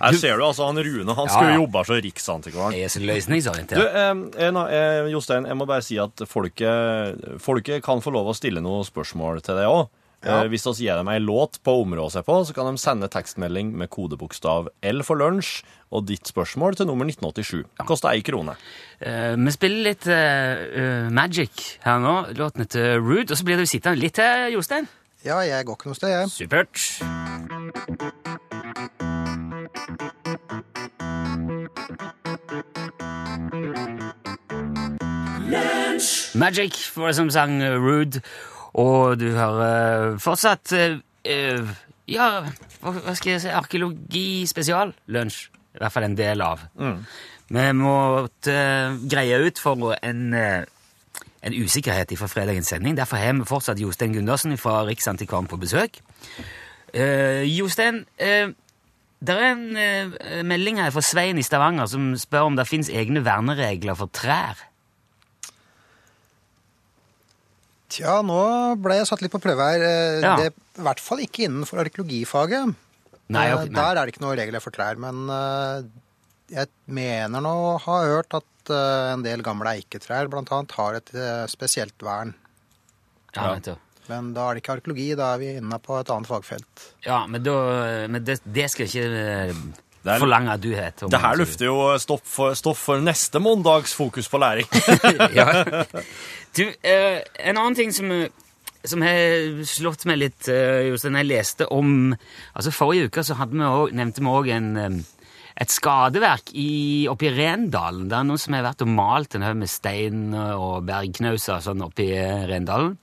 her 0.00 0.18
ser 0.18 0.38
du 0.38 0.44
altså, 0.46 0.66
han 0.68 0.78
Rune 0.78 1.16
han 1.16 1.28
Ja, 1.28 1.32
skulle 1.32 1.54
ja. 1.54 1.60
jobba 1.60 1.84
som 1.88 2.00
riksantikvaren. 2.02 2.76
Er 2.76 2.88
så 2.88 3.00
Du, 3.00 3.82
eh, 3.82 4.12
eh, 4.46 4.60
eh, 4.78 5.10
Jostein, 5.12 5.46
jeg 5.46 5.56
må 5.58 5.66
bare 5.66 5.82
si 5.82 5.98
at 5.98 6.24
folket, 6.26 7.40
folket 7.42 7.82
kan 7.84 8.00
få 8.00 8.12
lov 8.14 8.32
å 8.32 8.36
stille 8.36 8.62
noen 8.64 8.86
spørsmål 8.86 9.42
til 9.42 9.60
deg 9.60 9.68
òg. 9.70 9.90
Ja. 10.22 10.42
Eh, 10.42 10.48
hvis 10.52 10.66
vi 10.66 10.86
gir 10.86 10.98
dem 10.98 11.10
ei 11.10 11.18
låt 11.22 11.58
på 11.66 11.74
å 11.74 11.82
områ 11.82 12.06
seg 12.12 12.24
på, 12.26 12.36
så 12.46 12.54
kan 12.54 12.70
de 12.70 12.80
sende 12.80 13.08
tekstmelding 13.10 13.72
med 13.78 13.90
kodebokstav 13.92 14.70
L 14.92 15.02
for 15.06 15.18
lunsj 15.18 15.62
og 15.92 16.06
ditt 16.08 16.30
spørsmål 16.30 16.78
til 16.78 16.88
nummer 16.88 17.08
1987. 17.10 17.64
Koster 17.88 18.12
ei 18.14 18.22
krone. 18.24 18.54
Uh, 19.02 19.34
vi 19.36 19.52
spiller 19.52 19.90
litt 19.90 20.06
eh, 20.08 21.10
Magic 21.12 21.66
her 21.84 22.00
nå, 22.00 22.16
låten 22.38 22.64
til 22.70 23.02
Rude, 23.02 23.32
og 23.32 23.36
så 23.38 23.44
blir 23.48 23.60
du 23.60 23.66
sittende 23.68 24.00
litt 24.00 24.16
til, 24.16 24.52
Jostein. 24.56 24.88
Ja, 25.26 25.42
jeg 25.46 25.66
går 25.68 25.78
ikke 25.78 25.92
noe 25.92 25.98
sted, 25.98 26.16
jeg. 26.16 26.34
Supert. 26.38 28.20
Magic 36.34 36.78
var 36.96 37.10
det 37.10 37.16
som 37.16 37.30
sang 37.30 37.58
eh, 37.62 37.76
Rude, 37.76 38.20
og 38.74 39.18
du 39.20 39.28
hører 39.36 40.18
fortsatt 40.22 40.72
uh, 40.72 41.00
eh, 41.28 41.72
Ja, 42.08 42.28
hva, 42.80 43.14
skal 43.14 43.34
jeg 43.34 43.42
si 43.44 43.52
Arkeologi 43.52 44.46
spesial 44.48 44.94
lunsj. 45.12 45.50
I 45.72 45.80
hvert 45.80 45.92
fall 45.92 46.04
en 46.04 46.16
del 46.16 46.42
av. 46.44 46.64
Vi 47.52 47.66
måtte 47.76 48.52
uh, 48.52 48.96
greie 49.08 49.38
ut 49.44 49.60
for 49.60 49.92
en 50.00 50.24
uh, 50.36 50.64
en 51.42 51.54
usikkerhet 51.58 52.12
fra 52.18 52.28
fredagens 52.30 52.68
sending. 52.70 52.96
Derfor 52.96 53.18
har 53.18 53.32
vi 53.34 53.46
fortsatt 53.48 53.80
Jostein 53.80 54.12
Gundersen 54.14 54.54
fra 54.58 54.84
Riksantikvaren 54.86 55.48
på 55.50 55.58
besøk. 55.58 55.98
Eh, 56.94 57.42
Jostein, 57.50 58.04
det 59.22 59.34
er 59.38 59.52
en 59.52 59.76
eh, 59.76 60.42
melding 60.42 60.80
her 60.82 60.90
fra 60.90 61.02
Svein 61.04 61.38
i 61.38 61.44
Stavanger 61.46 61.86
som 61.86 62.12
spør 62.18 62.48
om 62.50 62.56
det 62.58 62.66
fins 62.66 62.90
egne 62.90 63.22
verneregler 63.24 63.94
for 63.98 64.10
trær. 64.10 64.58
Tja, 67.92 68.20
nå 68.24 68.38
ble 68.80 68.96
jeg 69.00 69.08
satt 69.10 69.20
litt 69.24 69.32
på 69.34 69.40
prøve 69.42 69.66
her. 69.72 69.82
Eh, 69.84 70.20
Ja. 70.24 70.36
Det 70.38 70.46
er 70.48 70.80
I 70.80 70.86
hvert 70.86 71.02
fall 71.04 71.20
ikke 71.24 71.44
innenfor 71.48 71.82
arkeologifaget. 71.84 72.74
Nei, 73.32 73.46
okay, 73.52 73.68
nei. 73.68 73.76
Der 73.76 73.96
er 74.00 74.06
det 74.06 74.14
ikke 74.14 74.24
noen 74.24 74.38
regler 74.40 74.60
for 74.64 74.72
trær, 74.74 74.96
men 75.00 75.28
eh, 75.32 75.84
jeg 76.52 76.68
mener 76.88 77.40
nå 77.44 77.52
å 77.52 77.78
ha 77.84 77.98
hørt 78.08 78.34
at 78.36 78.72
eh, 78.72 79.12
en 79.12 79.24
del 79.24 79.44
gamle 79.44 79.72
eiketrær 79.76 80.28
annet 80.32 80.74
har 80.78 80.98
et 80.98 81.12
eh, 81.14 81.46
spesielt 81.52 81.96
vern. 82.04 82.34
Ja, 83.36 83.46
Ja. 83.46 83.54
vet 83.54 83.70
du. 83.70 83.76
Men 84.08 84.32
da 84.34 84.48
er 84.50 84.54
det 84.58 84.64
ikke 84.64 84.74
arkeologi, 84.80 85.12
da 85.16 85.28
er 85.34 85.38
vi 85.38 85.52
inne 85.60 85.78
på 85.78 85.94
et 86.00 86.10
annet 86.10 86.26
fagfelt. 86.28 86.88
ja 87.06 87.20
men, 87.30 87.42
da, 87.46 87.54
men 88.10 88.24
det, 88.24 88.40
det 88.44 88.66
skal 88.72 88.86
jeg 88.88 89.06
ikke 89.06 89.54
eh, 90.02 90.04
Det 90.04 90.12
er- 90.16 90.22
forlange 90.24 90.52
at 90.52 90.60
du 90.60 90.70
heter. 90.74 91.08
Det 91.08 91.20
her 91.22 91.36
lufter 91.38 91.64
jo 91.70 91.98
stoff 91.98 92.22
for, 92.24 92.54
stoff 92.58 92.78
for 92.78 93.00
neste 93.00 93.40
mandags 93.40 93.94
fokus 93.94 94.28
på 94.28 94.38
læring. 94.42 94.66
ja. 95.38 95.48
Du, 96.52 96.66
eh, 96.84 97.22
en 97.48 97.56
annen 97.56 97.74
ting 97.78 97.92
som, 97.96 98.10
eh, 98.12 98.28
som 98.84 99.00
har 99.00 99.62
slått 99.64 100.02
meg 100.04 100.18
litt, 100.20 100.48
eh, 100.52 100.90
Jostein, 100.90 101.14
jeg 101.16 101.30
leste 101.30 101.64
om 101.72 102.12
altså 102.54 102.72
Forrige 102.76 103.06
uke 103.08 103.24
så 103.24 103.38
hadde 103.38 103.56
vi 103.56 103.64
også, 103.64 103.94
nevnte 103.96 104.20
vi 104.20 104.28
òg 104.28 104.50
et 105.62 105.68
skadeverk 105.72 106.52
i, 106.52 107.06
oppe 107.08 107.24
i 107.28 107.32
Rendalen. 107.32 108.08
Det 108.10 108.18
er 108.18 108.24
noen 108.28 108.38
som 108.40 108.52
har 108.56 108.66
vært 108.66 108.82
og 108.84 108.88
malt 108.92 109.34
en 109.36 109.42
haug 109.46 109.56
med 109.62 109.68
stein 109.72 110.34
og 110.34 110.84
bergknauser 110.88 111.60
sånn 111.64 111.80
oppe 111.88 112.04
i 112.04 112.12
eh, 112.20 112.44
Rendalen. 112.52 112.98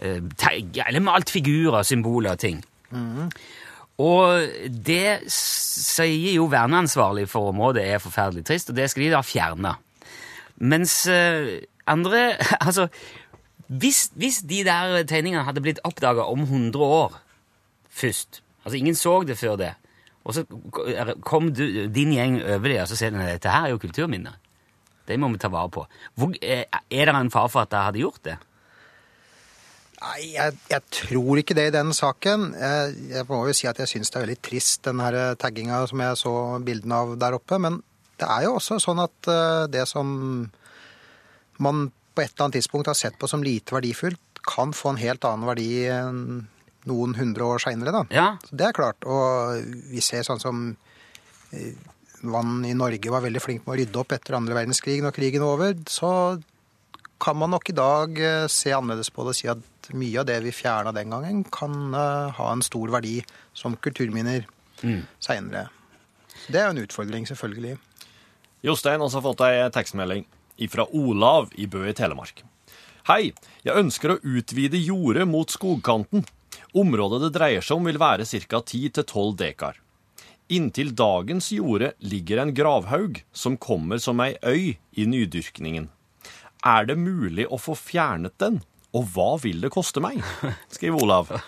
Eh, 0.00 0.20
teg- 0.36 0.82
eller 0.86 1.00
malt 1.08 1.30
figurer, 1.32 1.82
symboler 1.88 2.36
og 2.36 2.38
ting. 2.44 2.60
Og 3.98 4.46
det 4.70 5.26
sier 5.34 6.36
jo 6.36 6.46
verneansvarlig 6.52 7.26
for 7.30 7.50
området 7.50 7.82
er 7.82 8.02
forferdelig 8.02 8.44
trist, 8.46 8.70
og 8.70 8.78
det 8.78 8.86
skal 8.90 9.06
de 9.06 9.14
da 9.16 9.22
fjerne. 9.26 9.74
Mens 10.58 11.00
eh, 11.10 11.58
andre 11.86 12.36
Altså, 12.66 12.88
hvis, 13.68 14.08
hvis 14.14 14.40
de 14.48 14.62
der 14.66 15.02
tegningene 15.06 15.44
hadde 15.46 15.62
blitt 15.62 15.82
oppdaga 15.84 16.24
om 16.30 16.46
100 16.46 16.84
år 16.84 17.18
først 17.90 18.42
Altså, 18.64 18.76
ingen 18.76 18.96
så 18.98 19.22
det 19.24 19.38
før 19.38 19.56
det. 19.56 19.70
Og 20.28 20.34
så 20.34 20.42
kom 21.24 21.46
du, 21.56 21.62
din 21.88 22.10
gjeng 22.12 22.34
over 22.42 22.68
det, 22.68 22.80
og 22.82 22.88
så 22.90 22.98
ser 22.98 23.14
de 23.14 23.22
at 23.22 23.38
dette 23.38 23.52
her 23.52 23.64
er 23.64 23.72
jo 23.72 23.80
kulturminner. 23.80 24.34
Det 25.08 25.16
må 25.16 25.30
vi 25.32 25.40
ta 25.40 25.48
vare 25.48 25.70
på. 25.72 25.86
Hvor, 26.20 26.34
eh, 26.42 26.66
er 26.68 27.08
det 27.08 27.14
en 27.14 27.30
fare 27.32 27.48
for 27.48 27.64
at 27.64 27.70
de 27.72 27.80
hadde 27.80 28.02
gjort 28.02 28.20
det? 28.24 28.36
Nei, 29.98 30.18
jeg, 30.36 30.54
jeg 30.70 30.84
tror 30.94 31.40
ikke 31.40 31.56
det 31.58 31.68
i 31.70 31.74
den 31.74 31.90
saken. 31.96 32.52
Jeg, 32.54 32.94
jeg 33.10 33.26
må 33.30 33.40
jo 33.48 33.56
si 33.56 33.66
at 33.70 33.80
jeg 33.82 33.90
syns 33.90 34.12
det 34.12 34.20
er 34.20 34.26
veldig 34.28 34.40
trist, 34.46 34.82
den 34.86 35.02
her 35.02 35.18
tagginga 35.40 35.82
som 35.90 36.02
jeg 36.04 36.20
så 36.20 36.34
bildene 36.64 37.02
av 37.02 37.16
der 37.18 37.36
oppe. 37.38 37.58
Men 37.62 37.80
det 38.18 38.28
er 38.30 38.46
jo 38.46 38.56
også 38.60 38.78
sånn 38.82 39.02
at 39.02 39.30
eh, 39.30 39.66
det 39.74 39.84
som 39.90 40.08
man 41.58 41.88
på 42.14 42.22
et 42.22 42.32
eller 42.32 42.46
annet 42.46 42.58
tidspunkt 42.60 42.90
har 42.90 42.98
sett 42.98 43.18
på 43.18 43.30
som 43.30 43.42
lite 43.42 43.74
verdifullt, 43.74 44.42
kan 44.48 44.72
få 44.74 44.94
en 44.94 45.00
helt 45.02 45.26
annen 45.26 45.46
verdi 45.46 45.70
noen 46.88 47.14
hundre 47.18 47.46
år 47.46 47.62
seinere, 47.62 47.92
da. 47.94 48.02
Ja. 48.14 48.28
Så 48.46 48.58
det 48.58 48.68
er 48.68 48.76
klart. 48.76 49.06
Og 49.06 49.58
vi 49.90 50.02
ser 50.04 50.26
sånn 50.26 50.42
som 50.42 50.68
eh, 51.54 51.74
man 52.26 52.62
i 52.66 52.74
Norge 52.76 53.12
var 53.12 53.24
veldig 53.24 53.42
flink 53.42 53.66
med 53.66 53.74
å 53.74 53.78
rydde 53.80 54.00
opp 54.02 54.14
etter 54.16 54.38
andre 54.38 54.56
verdenskrig 54.58 55.00
når 55.04 55.14
krigen 55.16 55.44
var 55.44 55.58
over, 55.58 55.76
så 55.90 56.12
kan 57.22 57.38
man 57.38 57.52
nok 57.54 57.70
i 57.70 57.76
dag 57.76 58.22
eh, 58.22 58.46
se 58.50 58.74
annerledes 58.74 59.12
på 59.14 59.26
det 59.26 59.34
og 59.34 59.38
si 59.38 59.50
at 59.50 59.66
mye 59.96 60.20
av 60.20 60.26
det 60.28 60.40
vi 60.44 60.52
fjerna 60.52 60.92
den 60.92 61.10
gangen, 61.10 61.44
kan 61.44 61.94
eh, 61.94 62.30
ha 62.36 62.52
en 62.52 62.62
stor 62.62 62.88
verdi 62.92 63.20
som 63.54 63.76
kulturminner 63.76 64.46
Mm. 64.82 65.02
seinere. 65.18 65.68
Det 66.46 66.60
er 66.60 66.68
jo 66.68 66.74
en 66.76 66.84
utfordring, 66.86 67.24
selvfølgelig. 67.26 67.78
Jostein 68.62 69.00
har 69.00 69.22
fått 69.24 69.40
ei 69.40 69.68
tekstmelding 69.74 70.24
fra 70.70 70.86
Olav 70.94 71.50
i 71.58 71.66
Bø 71.66 71.82
i 71.88 71.94
Telemark. 71.98 72.44
Hei, 73.08 73.32
jeg 73.64 73.74
ønsker 73.74 74.12
å 74.14 74.20
utvide 74.22 74.78
jordet 74.78 75.26
mot 75.26 75.50
skogkanten. 75.50 76.24
Området 76.74 77.20
det 77.24 77.32
dreier 77.38 77.64
seg 77.64 77.78
om 77.78 77.84
vil 77.88 77.98
være 77.98 78.26
ca. 78.46 78.60
10-12 78.60 79.36
dekar. 79.36 79.78
Inntil 80.48 80.94
dagens 80.94 81.50
jorde 81.52 81.92
ligger 82.00 82.38
en 82.38 82.54
gravhaug 82.54 83.22
som 83.32 83.56
kommer 83.56 83.98
som 83.98 84.20
ei 84.20 84.36
øy 84.42 84.76
i 84.96 85.06
nydyrkningen. 85.06 85.88
Er 86.64 86.86
det 86.86 86.96
mulig 86.98 87.46
å 87.50 87.58
få 87.60 87.74
fjernet 87.76 88.38
den, 88.38 88.62
og 88.96 89.04
hva 89.14 89.28
vil 89.42 89.60
det 89.64 89.70
koste 89.74 90.00
meg? 90.04 90.22
skriver 90.72 91.02
Olav. 91.04 91.34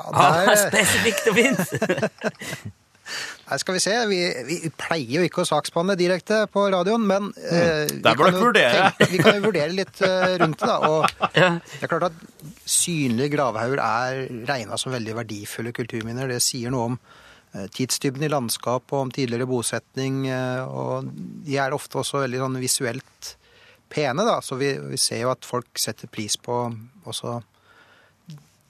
Ja, 0.00 0.54
spesifikt 0.56 1.26
og 1.28 1.34
fint! 1.36 1.72
Nei, 3.50 3.56
skal 3.58 3.74
vi 3.74 3.80
se. 3.82 3.92
Vi, 4.06 4.18
vi 4.46 4.56
pleier 4.78 5.16
jo 5.18 5.24
ikke 5.26 5.42
å 5.42 5.48
saksbehandle 5.48 5.96
direkte 5.98 6.44
på 6.54 6.62
radioen, 6.72 7.02
men 7.10 7.26
eh, 7.42 7.88
vi 7.90 7.96
Mm. 7.98 8.02
Der 8.06 8.14
bør 8.20 8.30
kan 8.30 8.38
jo 8.38 8.52
tenke- 8.54 9.08
Vi 9.10 9.18
kan 9.18 9.34
jo 9.34 9.42
vurdere 9.48 9.74
litt 9.74 10.00
eh, 10.06 10.36
rundt 10.40 10.62
det, 10.62 10.68
da. 10.70 10.76
Og 10.86 11.08
Ja. 11.40 11.48
det 11.58 11.82
er 11.82 11.90
klart 11.90 12.06
at 12.12 12.46
synlige 12.70 13.32
gravhauger 13.34 13.82
er 13.82 14.22
regna 14.48 14.78
som 14.78 14.94
veldig 14.94 15.16
verdifulle 15.18 15.72
kulturminner. 15.74 16.30
Det 16.30 16.38
sier 16.46 16.70
noe 16.72 16.92
om 16.92 16.98
eh, 17.58 17.66
tidsdybden 17.74 18.24
i 18.28 18.30
landskap 18.30 18.86
og 18.94 19.02
om 19.08 19.10
tidligere 19.10 19.50
bosetning. 19.50 20.28
eh, 20.30 20.62
Og 20.70 21.10
de 21.44 21.58
er 21.58 21.74
ofte 21.76 21.98
også 22.00 22.22
veldig 22.24 22.44
sånn 22.46 22.60
visuelt 22.62 23.34
pene, 23.90 24.24
da. 24.26 24.38
Så 24.44 24.58
vi, 24.60 24.72
vi 24.92 24.98
ser 25.00 25.24
jo 25.24 25.32
at 25.34 25.46
folk 25.46 25.78
setter 25.78 26.10
pris 26.10 26.38
på 26.40 26.62
også 27.04 27.40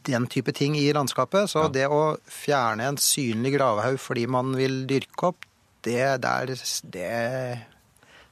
den 0.09 0.27
type 0.33 0.53
ting 0.57 0.79
i 0.79 0.89
landskapet. 0.97 1.51
Så 1.53 1.69
det 1.73 1.87
å 1.93 2.17
fjerne 2.25 2.89
en 2.91 3.01
synlig 3.01 3.55
gravhaug 3.59 4.01
fordi 4.01 4.27
man 4.31 4.55
vil 4.59 4.83
dyrke 4.91 5.33
opp, 5.33 5.47
det, 5.85 6.03
der, 6.25 6.51
det, 6.93 7.09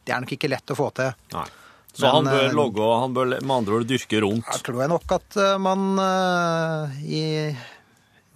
det 0.05 0.13
er 0.13 0.21
nok 0.21 0.37
ikke 0.37 0.51
lett 0.53 0.75
å 0.75 0.77
få 0.77 0.91
til. 0.97 1.15
Nei. 1.33 1.49
Så 1.99 2.05
Men, 2.05 2.15
han 2.15 2.29
bør 2.31 2.53
logge 2.55 2.83
og 2.85 3.01
han 3.03 3.15
bør 3.17 3.31
med 3.33 3.55
andre 3.55 3.79
ord 3.79 3.87
dyrke 3.89 4.21
rundt. 4.23 4.47
Jeg 4.53 4.65
tror 4.69 4.83
jeg 4.85 4.91
nok 4.93 5.15
at 5.17 5.39
eh, 5.43 5.55
man 5.59 5.87
eh, 6.05 6.99
i 7.11 7.23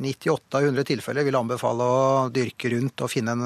98 0.02 0.58
av 0.58 0.66
100 0.68 0.84
tilfeller 0.90 1.24
vil 1.26 1.38
anbefale 1.38 1.86
å 1.86 2.02
dyrke 2.34 2.70
rundt 2.74 3.04
og 3.06 3.10
finne 3.12 3.34
en, 3.36 3.44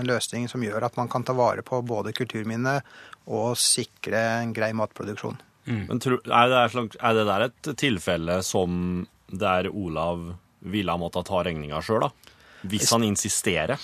en 0.00 0.08
løsning 0.08 0.48
som 0.50 0.64
gjør 0.64 0.88
at 0.88 0.96
man 1.00 1.10
kan 1.12 1.24
ta 1.28 1.36
vare 1.36 1.62
på 1.66 1.80
både 1.86 2.14
kulturminnet 2.16 2.88
og 3.28 3.54
sikre 3.60 4.20
en 4.40 4.54
grei 4.56 4.72
matproduksjon. 4.76 5.36
Men 5.68 6.00
tro, 6.00 6.16
er, 6.24 6.48
det, 6.48 6.60
et 6.64 6.72
slags- 6.72 6.96
er 7.04 7.16
det 7.18 7.24
der 7.28 7.46
et 7.50 7.70
tilfelle 7.76 8.38
som 8.46 9.06
der 9.28 9.68
Olav 9.68 10.22
ville 10.64 10.90
ha 10.94 10.98
måttet 11.00 11.28
ta 11.28 11.42
regninga 11.44 11.82
sjøl, 11.84 12.06
da? 12.08 12.36
Hvis 12.68 12.88
han 12.94 13.04
insisterer? 13.06 13.76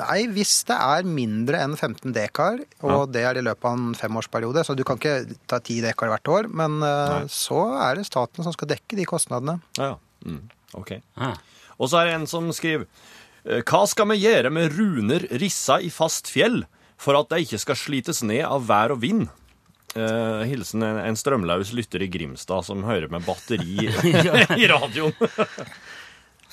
Nei, 0.00 0.24
hvis 0.32 0.52
det 0.68 0.76
er 0.76 1.06
mindre 1.06 1.60
enn 1.64 1.76
15 1.76 2.12
dekar, 2.16 2.60
og 2.88 3.10
det 3.14 3.22
er 3.28 3.38
i 3.38 3.44
løpet 3.44 3.66
av 3.68 3.76
en 3.78 3.94
femårsperiode, 3.98 4.64
så 4.66 4.74
du 4.78 4.82
kan 4.88 4.98
ikke 5.00 5.36
ta 5.50 5.58
10 5.60 5.80
dekar 5.86 6.10
hvert 6.12 6.30
år, 6.32 6.48
men 6.50 6.78
eh, 6.82 7.14
Nei. 7.14 7.30
så 7.30 7.60
er 7.84 8.00
det 8.00 8.06
staten 8.08 8.46
som 8.46 8.54
skal 8.56 8.70
dekke 8.72 8.98
de 8.98 9.06
kostnadene. 9.08 9.58
Ja, 9.78 9.92
ja. 9.92 9.98
Mm, 10.26 10.42
ok. 10.76 10.94
Ah. 11.16 11.36
Og 11.80 11.90
så 11.90 12.00
er 12.00 12.10
det 12.10 12.18
en 12.18 12.28
som 12.30 12.50
skriver 12.54 12.86
eh, 13.48 13.64
Hva 13.64 13.84
skal 13.88 14.10
vi 14.12 14.20
gjøre 14.20 14.52
med 14.52 14.76
runer 14.76 15.26
rissa 15.40 15.80
i 15.80 15.90
fast 15.92 16.30
fjell 16.32 16.62
for 17.00 17.16
at 17.16 17.30
de 17.32 17.44
ikke 17.46 17.60
skal 17.62 17.78
slites 17.80 18.20
ned 18.26 18.44
av 18.44 18.66
vær 18.68 18.92
og 18.96 19.00
vind? 19.04 19.30
Uh, 19.90 20.44
hilsen 20.46 20.84
en, 20.86 21.00
en 21.02 21.16
strømlaus 21.18 21.72
lytter 21.74 22.04
i 22.04 22.10
Grimstad 22.12 22.62
som 22.62 22.84
hører 22.86 23.10
med 23.10 23.24
batteri 23.26 23.88
i 23.88 24.68
radioen. 24.70 25.16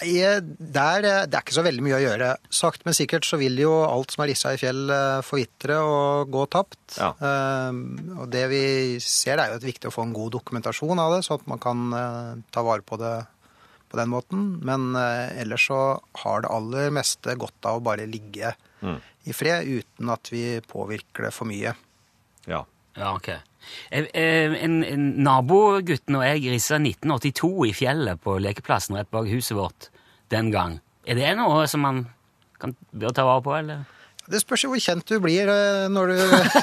Eh, 0.01 0.39
Der, 0.41 1.05
det 1.05 1.35
er 1.35 1.43
ikke 1.43 1.53
så 1.53 1.65
veldig 1.67 1.83
mye 1.85 1.99
å 1.99 2.01
gjøre. 2.01 2.31
Sakte, 2.49 2.87
men 2.87 2.97
sikkert 2.97 3.27
så 3.29 3.37
vil 3.37 3.59
jo 3.61 3.75
alt 3.85 4.15
som 4.15 4.23
er 4.25 4.31
rissa 4.31 4.55
i 4.55 4.61
fjell 4.61 4.89
forvitre 5.27 5.77
og 5.85 6.33
gå 6.33 6.47
tapt. 6.55 6.79
Ja. 6.97 7.11
Uh, 7.21 8.23
og 8.23 8.31
det 8.33 8.47
vi 8.55 8.63
ser, 9.03 9.37
det 9.37 9.45
er 9.45 9.53
jo 9.53 9.67
viktig 9.67 9.91
å 9.91 9.93
få 9.93 10.07
en 10.07 10.17
god 10.17 10.33
dokumentasjon 10.39 11.03
av 11.03 11.13
det, 11.13 11.23
sånn 11.27 11.43
at 11.43 11.51
man 11.53 11.61
kan 11.61 11.87
uh, 11.93 12.33
ta 12.49 12.65
vare 12.65 12.85
på 12.87 12.97
det 13.03 13.15
på 13.89 13.97
den 13.99 14.09
måten. 14.11 14.45
Men 14.65 14.89
eh, 14.99 15.41
ellers 15.41 15.67
så 15.69 15.79
har 16.23 16.41
det 16.43 16.51
aller 16.53 16.89
meste 16.95 17.35
godt 17.39 17.65
av 17.69 17.79
å 17.81 17.85
bare 17.91 18.07
ligge 18.09 18.55
Mm. 18.77 18.99
i 19.25 19.33
fred, 19.33 19.65
uten 19.65 20.09
at 20.13 20.29
vi 20.29 20.59
påvirker 20.61 21.23
det 21.25 21.31
for 21.33 21.49
mye. 21.49 21.71
Ja. 22.45 22.59
Ja, 22.93 23.15
ok. 23.15 23.29
Eh, 23.89 24.05
eh, 24.13 24.53
En, 24.63 24.83
en 24.85 25.07
Nabogutten 25.25 26.15
og 26.19 26.21
jeg 26.27 26.43
rissa 26.53 26.77
1982 26.77 27.49
i 27.65 27.73
fjellet 27.73 28.21
på 28.21 28.35
lekeplassen 28.37 28.95
rett 28.99 29.09
bak 29.09 29.25
huset 29.31 29.57
vårt 29.57 29.89
den 30.29 30.51
gang. 30.53 30.77
Er 31.09 31.17
det 31.17 31.31
noe 31.39 31.65
som 31.67 31.81
man 31.81 32.03
kan, 32.61 32.75
bør 32.93 33.15
ta 33.17 33.25
vare 33.25 33.41
på, 33.41 33.55
eller? 33.57 33.81
Det 34.27 34.41
spørs 34.43 34.65
jo 34.65 34.69
hvor 34.73 34.81
kjent 34.83 35.07
du 35.07 35.19
blir 35.23 35.47
eh, 35.51 35.85
når 35.91 36.11
du 36.11 36.17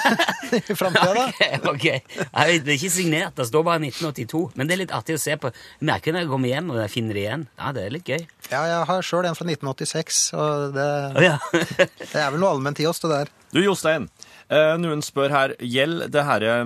i 0.59 0.77
framtida, 0.77 1.15
da. 1.17 1.25
ok, 1.73 1.87
Nei, 2.35 2.59
Det 2.61 2.75
er 2.75 2.77
ikke 2.77 2.93
signert, 2.93 3.35
det 3.39 3.47
står 3.49 3.65
bare 3.67 3.81
1982. 3.83 4.43
Men 4.59 4.69
det 4.69 4.77
er 4.77 4.83
litt 4.85 4.95
artig 4.95 5.17
å 5.17 5.23
se 5.23 5.37
på. 5.41 5.51
Jeg 5.81 5.89
merker 5.89 6.15
når 6.15 6.25
jeg 6.25 6.31
kommer 6.35 6.53
hjem 6.53 6.71
og 6.75 6.81
jeg 6.83 6.93
finner 6.93 7.17
det 7.17 7.25
igjen. 7.25 7.47
Ja, 7.59 7.73
det 7.75 7.87
er 7.87 7.95
litt 7.97 8.11
gøy. 8.11 8.27
Ja, 8.51 8.61
jeg 8.69 8.85
har 8.91 9.09
sjøl 9.09 9.29
en 9.31 9.39
fra 9.39 9.49
1986, 9.49 10.21
og 10.37 10.77
det, 10.77 10.87
oh, 11.17 11.25
ja. 11.25 11.39
det 12.13 12.21
er 12.21 12.31
vel 12.35 12.43
noe 12.43 12.53
allment 12.55 12.83
i 12.85 12.89
oss, 12.91 13.01
det 13.03 13.13
der. 13.15 13.33
Du, 13.55 13.61
Jostein. 13.65 14.09
Eh, 14.53 14.75
noen 14.77 15.01
spør 15.03 15.33
her, 15.33 15.55
gjelder 15.65 16.11
det 16.13 16.25
her 16.29 16.45
eh, 16.45 16.65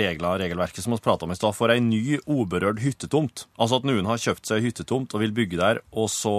regler, 0.00 0.40
regelverket 0.42 0.82
som 0.82 0.96
vi 0.96 0.98
pratet 1.04 1.28
om 1.28 1.34
i 1.34 1.38
stad, 1.38 1.54
for 1.56 1.70
ei 1.72 1.78
ny 1.84 2.18
uberørt 2.26 2.82
hyttetomt? 2.82 3.46
Altså 3.60 3.78
at 3.78 3.86
noen 3.88 4.08
har 4.10 4.20
kjøpt 4.20 4.50
seg 4.50 4.66
hyttetomt 4.66 5.14
og 5.14 5.22
vil 5.22 5.36
bygge 5.36 5.60
der, 5.60 5.82
og 5.94 6.10
så, 6.10 6.34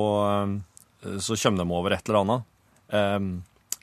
så 1.23 1.39
kommer 1.39 1.63
de 1.63 1.79
over 1.79 1.95
et 1.95 2.11
eller 2.11 2.25
annet. 2.25 2.49
Eh, 2.91 3.31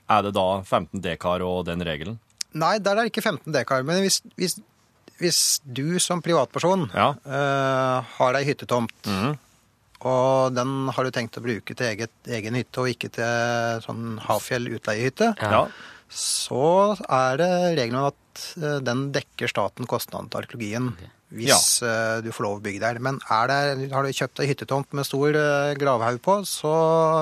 er 0.08 0.22
det 0.22 0.34
da 0.34 0.46
15 0.62 1.00
dekar 1.04 1.42
og 1.44 1.64
den 1.68 1.80
regelen? 1.84 2.18
Nei, 2.54 2.78
der 2.78 2.96
er 2.96 3.04
det 3.06 3.12
ikke 3.12 3.22
15 3.26 3.52
dekar. 3.52 3.82
Men 3.84 4.00
hvis, 4.02 4.20
hvis, 4.36 4.58
hvis 5.20 5.40
du 5.64 5.98
som 6.00 6.22
privatperson 6.24 6.88
Ja. 6.94 7.10
uh, 7.26 8.04
har 8.18 8.34
ei 8.40 8.44
hyttetomt, 8.48 8.92
Mhm. 9.06 9.36
og 10.08 10.54
den 10.54 10.88
har 10.94 11.04
du 11.04 11.10
tenkt 11.10 11.36
å 11.36 11.42
bruke 11.42 11.74
til 11.76 11.86
eget, 11.90 12.10
egen 12.26 12.54
hytte 12.54 12.78
og 12.84 12.88
ikke 12.92 13.10
til 13.12 13.82
sånn 13.84 14.18
Hafjell 14.22 14.68
utleiehytte, 14.78 15.34
Ja. 15.42 15.66
Så 16.08 16.96
er 17.04 17.38
det 17.40 17.52
regelen 17.76 18.00
om 18.00 18.10
at 18.10 18.48
eh, 18.56 18.80
den 18.84 19.08
dekker 19.14 19.50
staten 19.50 19.88
kostnaden 19.90 20.30
til 20.32 20.44
arkeologien. 20.44 20.92
Hvis 21.28 21.82
ja. 21.84 22.20
du 22.24 22.30
får 22.32 22.44
lov 22.46 22.54
å 22.56 22.62
bygge 22.64 22.80
der. 22.80 22.98
Men 23.04 23.18
er 23.28 23.50
det, 23.50 23.88
har 23.92 24.06
du 24.06 24.16
kjøpt 24.16 24.40
ei 24.40 24.46
hyttetomt 24.48 24.94
med 24.96 25.04
stor 25.04 25.36
eh, 25.36 25.74
gravhaug 25.76 26.22
på, 26.24 26.38
så 26.48 26.70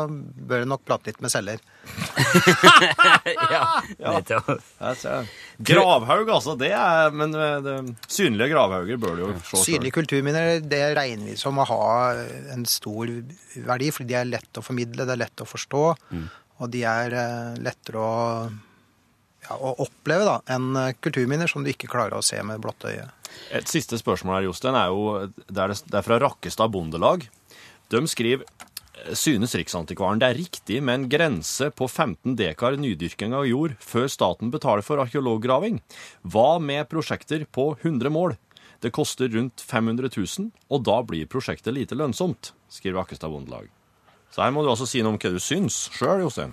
bør 0.06 0.62
du 0.62 0.70
nok 0.70 0.84
prate 0.86 1.10
litt 1.10 1.18
med 1.24 1.32
selger. 1.34 1.64
ja, 3.50 3.64
nettopp. 3.98 4.52
Ja. 4.78 5.16
Gravhaug, 5.58 6.30
altså. 6.30 6.54
Det 6.58 6.70
er 6.74 7.10
Men 7.14 7.34
eh, 7.34 7.58
det, 7.66 7.76
synlige 8.06 8.52
gravhauger 8.54 9.02
bør 9.02 9.18
du 9.18 9.24
jo 9.24 9.32
se 9.42 9.64
Synlige 9.64 9.98
kulturminner 9.98 10.62
det 10.62 10.82
regner 10.98 11.32
vi 11.32 11.38
som 11.40 11.58
å 11.58 11.66
ha 11.66 11.90
en 12.54 12.66
stor 12.70 13.10
verdi, 13.10 13.90
fordi 13.90 14.12
de 14.12 14.20
er 14.20 14.30
lett 14.36 14.62
å 14.62 14.64
formidle, 14.64 15.06
det 15.06 15.16
er 15.16 15.24
lett 15.26 15.42
å 15.42 15.48
forstå, 15.48 15.84
og 16.56 16.70
de 16.72 16.86
er 16.88 17.18
eh, 17.18 17.58
lettere 17.64 18.00
å, 18.00 18.14
ja, 19.48 19.56
å 19.56 19.74
oppleve 19.86 20.26
da, 20.28 20.36
enn 20.56 20.76
eh, 20.78 20.94
kulturminner 21.02 21.50
som 21.50 21.64
du 21.64 21.72
ikke 21.72 21.90
klarer 21.92 22.18
å 22.18 22.24
se 22.24 22.38
med 22.46 22.62
blotte 22.62 22.92
øye. 22.92 23.08
Et 23.54 23.68
siste 23.68 23.98
spørsmål 24.00 24.40
her, 24.40 24.46
Jostein, 24.48 24.78
er 24.78 24.92
jo 24.92 25.26
det 25.46 25.62
er, 25.62 25.74
det 25.74 25.98
er 26.00 26.06
fra 26.06 26.20
Rakkestad 26.22 26.72
Bondelag. 26.74 27.28
De 27.92 28.02
skriver 28.10 28.46
Synes 29.14 29.52
Riksantikvaren 29.54 30.18
det 30.18 30.28
er 30.30 30.38
riktig 30.40 30.78
med 30.82 30.94
en 30.96 31.04
grense 31.10 31.68
på 31.76 31.86
15 31.86 32.34
dekar 32.38 32.78
nydyrking 32.80 33.36
av 33.36 33.44
jord 33.46 33.76
før 33.78 34.08
staten 34.10 34.50
betaler 34.50 34.82
for 34.82 35.02
arkeologgraving? 35.04 35.78
Hva 36.26 36.56
med 36.58 36.88
prosjekter 36.90 37.44
på 37.52 37.68
100 37.76 38.10
mål? 38.10 38.34
Det 38.82 38.92
koster 38.96 39.30
rundt 39.32 39.62
500 39.62 40.10
000, 40.16 40.50
og 40.68 40.84
da 40.84 40.98
blir 41.06 41.28
prosjektet 41.30 41.76
lite 41.76 41.96
lønnsomt, 41.96 42.52
skriver 42.72 43.00
Rakkestad 43.00 43.32
Bondelag. 43.32 43.70
Så 44.32 44.42
her 44.42 44.52
må 44.52 44.64
du 44.64 44.72
altså 44.72 44.88
si 44.88 45.00
noe 45.04 45.14
om 45.14 45.20
hva 45.20 45.32
du 45.32 45.40
syns 45.40 45.86
sjøl, 45.96 46.24
Jostein. 46.26 46.52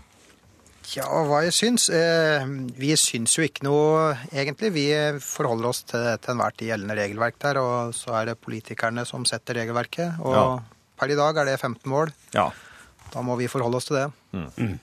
Ja, 0.92 1.08
hva 1.26 1.40
jeg 1.46 1.54
syns? 1.56 1.86
Eh, 1.94 2.44
vi 2.78 2.92
syns 3.00 3.38
jo 3.38 3.46
ikke 3.48 3.64
noe, 3.64 4.14
egentlig. 4.36 4.74
Vi 4.76 4.86
forholder 5.24 5.70
oss 5.70 5.84
til 5.88 6.04
til 6.20 6.34
enhver 6.36 6.56
tid 6.58 6.68
gjeldende 6.74 6.98
regelverk 7.00 7.40
der, 7.40 7.60
og 7.62 7.94
så 7.96 8.18
er 8.20 8.26
det 8.32 8.42
politikerne 8.44 9.06
som 9.08 9.24
setter 9.26 9.56
regelverket. 9.62 10.20
Og 10.20 10.34
Ja. 10.36 10.60
per 11.00 11.12
i 11.12 11.16
dag 11.16 11.38
er 11.38 11.46
det 11.46 11.60
15 11.60 11.90
mål. 11.90 12.12
Ja. 12.34 12.50
Da 13.14 13.22
må 13.22 13.38
vi 13.38 13.48
forholde 13.48 13.78
oss 13.78 13.86
til 13.86 13.96
det. 13.96 14.80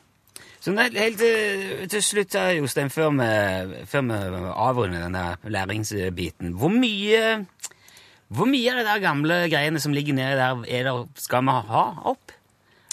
Så 0.60 0.74
helt 0.76 1.18
til, 1.18 1.88
til 1.88 2.02
slutt, 2.02 2.34
Jostein, 2.58 2.90
før 2.90 3.10
vi, 3.16 3.84
før 3.88 4.02
vi 4.04 4.50
avrunder 4.52 5.00
denne 5.06 5.36
læringsbiten 5.44 6.52
Hvor 6.52 6.68
mye 6.68 7.46
hvor 8.30 8.46
mye 8.46 8.70
av 8.70 8.76
de 8.78 8.84
der 8.86 9.00
gamle 9.02 9.36
greiene 9.50 9.80
som 9.80 9.90
ligger 9.92 10.14
nede 10.14 10.36
der, 10.38 10.60
er 10.68 10.84
der, 10.86 11.06
skal 11.18 11.42
vi 11.42 11.50
ha 11.50 11.80
opp? 12.04 12.30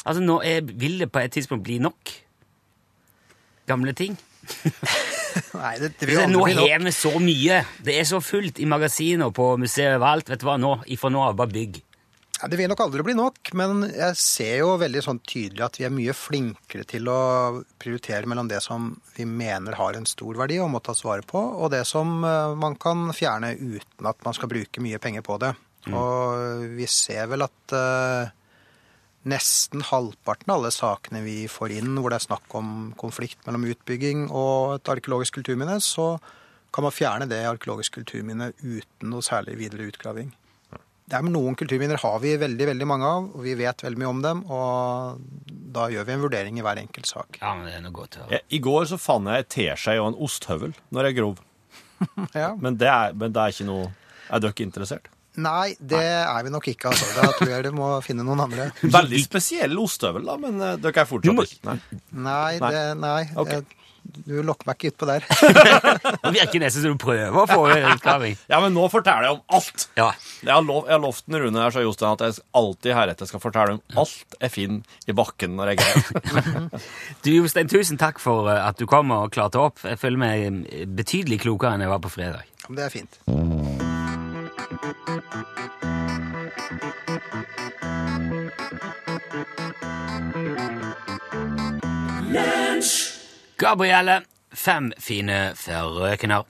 Altså, 0.03 0.21
nå 0.23 0.39
er, 0.41 0.61
Vil 0.65 0.97
det 0.99 1.11
på 1.11 1.19
et 1.19 1.31
tidspunkt 1.31 1.63
bli 1.67 1.77
nok 1.77 2.09
gamle 3.67 3.93
ting? 3.97 4.17
Nei, 5.57 5.73
det, 5.81 5.91
det 5.99 6.13
jo 6.13 6.23
Nå 6.31 6.45
har 6.47 6.83
vi 6.83 6.93
så 6.95 7.11
mye! 7.21 7.61
Det 7.83 7.97
er 7.99 8.07
så 8.07 8.21
fullt 8.23 8.61
i 8.63 8.69
magasiner 8.69 9.33
på 9.35 9.51
museet 9.59 9.97
overalt. 9.97 10.31
Vet 10.31 10.41
du 10.41 10.47
hva, 10.47 10.57
nå, 10.61 10.77
ifra 10.93 11.11
nå 11.13 11.23
av, 11.25 11.37
bare 11.39 11.53
bygg. 11.53 11.81
Ja, 12.37 12.45
det 12.51 12.59
vil 12.59 12.69
nok 12.69 12.83
aldri 12.83 13.01
bli 13.01 13.15
nok, 13.17 13.49
men 13.57 13.87
jeg 13.89 14.17
ser 14.21 14.59
jo 14.59 14.75
veldig 14.77 15.01
sånn 15.01 15.19
tydelig 15.25 15.63
at 15.65 15.79
vi 15.79 15.87
er 15.87 15.93
mye 15.93 16.13
flinkere 16.13 16.85
til 16.85 17.09
å 17.09 17.21
prioritere 17.81 18.29
mellom 18.29 18.49
det 18.51 18.59
som 18.61 18.91
vi 19.15 19.25
mener 19.25 19.73
har 19.79 19.97
en 19.97 20.05
stor 20.05 20.37
verdi 20.37 20.59
og 20.61 20.69
må 20.69 20.81
tas 20.85 21.01
vare 21.05 21.25
på, 21.25 21.41
og 21.41 21.71
det 21.73 21.81
som 21.89 22.19
eh, 22.21 22.53
man 22.61 22.77
kan 22.77 23.07
fjerne 23.17 23.55
uten 23.57 24.11
at 24.11 24.21
man 24.25 24.37
skal 24.37 24.51
bruke 24.53 24.83
mye 24.85 25.01
penger 25.01 25.25
på 25.25 25.39
det. 25.41 25.55
Og 25.87 26.67
vi 26.77 26.85
ser 26.91 27.25
vel 27.31 27.47
at 27.47 27.73
eh, 27.73 28.29
nesten 29.27 29.83
halvparten 29.85 30.51
av 30.51 30.59
alle 30.61 30.71
sakene 30.73 31.21
vi 31.25 31.37
får 31.51 31.75
inn 31.77 31.93
hvor 31.99 32.13
det 32.13 32.21
er 32.21 32.27
snakk 32.29 32.57
om 32.57 32.73
konflikt 32.99 33.43
mellom 33.47 33.67
utbygging 33.69 34.27
og 34.31 34.77
et 34.77 34.91
arkeologisk 34.95 35.39
kulturminne, 35.39 35.79
så 35.83 36.15
kan 36.73 36.85
man 36.85 36.95
fjerne 36.95 37.29
det 37.29 37.43
arkeologiske 37.47 38.01
kulturminnet 38.01 38.59
uten 38.63 39.11
noe 39.11 39.25
særlig 39.25 39.57
videre 39.59 39.87
utgraving. 39.89 40.33
Det 41.07 41.15
er 41.15 41.23
med 41.23 41.31
Noen 41.37 41.55
kulturminner 41.55 42.01
har 42.01 42.17
vi 42.19 42.33
veldig 42.35 42.65
veldig 42.67 42.87
mange 42.89 43.07
av, 43.07 43.27
og 43.31 43.43
vi 43.45 43.53
vet 43.55 43.83
veldig 43.85 43.99
mye 44.01 44.09
om 44.11 44.17
dem. 44.25 44.41
Og 44.51 45.21
da 45.77 45.85
gjør 45.93 46.07
vi 46.07 46.13
en 46.17 46.23
vurdering 46.25 46.57
i 46.59 46.65
hver 46.65 46.81
enkelt 46.81 47.07
sak. 47.07 47.39
Ja, 47.39 47.53
men 47.55 47.63
det 47.63 47.77
er 47.77 47.85
noe 47.85 47.95
godt 47.95 48.17
å 48.17 48.25
høre. 48.25 48.33
Jeg, 48.35 48.43
I 48.57 48.59
går 48.65 48.89
så 48.91 48.99
fant 48.99 49.31
jeg 49.31 49.45
en 49.45 49.53
teskje 49.55 49.95
og 50.01 50.09
en 50.09 50.19
osthøvel 50.27 50.75
når 50.91 51.09
jeg 51.09 51.19
grov. 51.21 51.43
Ja. 52.37 52.51
Men 52.61 52.75
det 52.77 52.89
er, 52.91 53.15
men 53.17 53.31
det 53.33 53.41
er 53.41 53.53
ikke 53.55 53.65
noe 53.65 53.87
Er 54.29 54.41
dere 54.43 54.61
interessert? 54.61 55.07
Nei, 55.37 55.75
det 55.77 56.01
er 56.01 56.43
vi 56.47 56.49
nok 56.53 56.67
ikke. 56.73 56.89
altså. 56.91 57.07
Da 57.19 57.31
tror 57.37 57.51
jeg 57.53 57.65
du 57.67 57.71
må 57.77 57.89
finne 58.05 58.25
noen 58.25 58.41
andre. 58.47 58.71
Veldig 58.99 59.23
spesiell 59.25 59.77
ostehøvel, 59.77 60.25
da, 60.25 60.37
men 60.41 60.61
eh, 60.61 60.77
dere 60.81 61.03
er 61.03 61.09
Du 61.09 61.11
fortsatt 61.15 61.35
må- 61.37 61.45
ikke 61.45 61.67
Nei. 61.73 61.79
Nei, 62.27 62.53
det, 62.63 62.85
nei. 62.97 63.19
Okay. 63.37 63.59
Jeg, 63.61 63.73
du 64.23 64.37
lokker 64.47 64.69
meg 64.69 64.77
ikke 64.79 64.93
utpå 64.93 65.07
der. 65.09 65.25
Det 65.27 66.29
virker 66.31 66.61
nesten 66.63 66.85
som 66.85 66.93
du 66.95 67.01
prøver 67.01 67.35
å 67.37 67.43
få 67.49 67.65
utklaring. 67.75 68.37
Ja, 68.53 68.61
men 68.63 68.71
nå 68.73 68.85
forteller 68.89 69.27
jeg 69.27 69.35
om 69.35 69.57
alt! 69.59 69.83
Ja. 69.99 70.05
Jeg 70.39 70.53
har, 70.53 70.63
lov, 70.63 70.85
jeg 70.87 70.95
har 70.95 71.01
lovt 71.03 71.27
Rune 71.35 71.59
her, 71.65 71.75
så 71.75 71.83
Jostein, 71.83 72.15
at 72.15 72.23
jeg 72.23 72.37
alltid 72.61 72.95
heretter 72.95 73.27
skal 73.29 73.43
fortelle 73.43 73.75
om 73.75 73.81
alt 73.99 74.37
jeg 74.39 74.53
finner 74.55 75.11
i 75.11 75.17
bakken 75.17 75.57
når 75.59 75.73
jeg 75.73 75.81
greier. 75.83 76.71
Du, 77.27 77.29
Jostein, 77.35 77.67
tusen 77.69 77.99
takk 77.99 78.23
for 78.23 78.47
eh, 78.53 78.63
at 78.63 78.79
du 78.79 78.87
kom 78.89 79.11
og 79.17 79.27
klarte 79.35 79.59
opp. 79.67 79.83
Jeg 79.83 79.99
føler 80.01 80.23
meg 80.23 80.47
eh, 80.71 80.87
betydelig 80.87 81.41
klokere 81.43 81.75
enn 81.75 81.83
jeg 81.85 81.91
var 81.93 82.01
på 82.07 82.15
fredag. 82.15 82.47
Det 82.71 82.87
er 82.87 82.95
fint. 82.95 83.21
Gabrielle, 93.57 94.21
fem 94.53 94.91
fine 95.01 95.37
frøkener. 95.57 96.45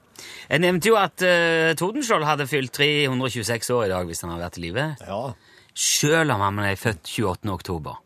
Jeg 0.49 0.63
nevnte 0.63 0.89
jo 0.89 0.97
at 0.99 1.23
uh, 1.23 1.71
Tordenskjold 1.77 2.25
hadde 2.27 2.47
fylt 2.49 2.73
326 2.75 3.69
år 3.75 3.85
i 3.85 3.91
dag 3.93 4.09
hvis 4.09 4.23
han 4.23 4.33
hadde 4.33 4.43
vært 4.43 4.59
i 4.59 4.63
live. 4.65 4.87
Ja. 5.07 5.21
Sjøl 5.77 6.33
om 6.33 6.43
han 6.43 6.59
er 6.65 6.75
født 6.79 7.07
28. 7.07 7.53
oktober. 7.53 8.01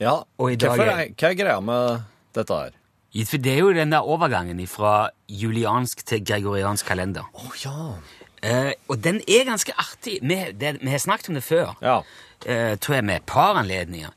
ja. 0.00 0.18
Hva 0.36 1.30
er 1.32 1.38
greia 1.38 1.60
med 1.64 2.04
dette 2.36 2.60
her? 2.60 2.76
Det 3.18 3.52
er 3.54 3.62
jo 3.62 3.72
den 3.72 3.90
der 3.94 4.04
overgangen 4.04 4.60
fra 4.68 5.08
juliansk 5.28 6.04
til 6.06 6.20
gregoriansk 6.28 6.86
kalender. 6.86 7.24
Å 7.32 7.52
ja. 7.64 7.96
Eh, 8.42 8.72
og 8.88 9.00
den 9.04 9.20
er 9.28 9.44
ganske 9.48 9.72
artig. 9.78 10.18
Vi, 10.22 10.36
det, 10.60 10.76
vi 10.82 10.90
har 10.90 10.98
snakket 10.98 11.28
om 11.28 11.34
det 11.34 11.42
før, 11.44 11.74
Ja. 11.82 11.98
uh, 12.02 12.76
tror 12.78 12.94
jeg, 12.94 13.04
med 13.04 13.16
et 13.16 13.26
par 13.26 13.56
anledninger. 13.58 14.10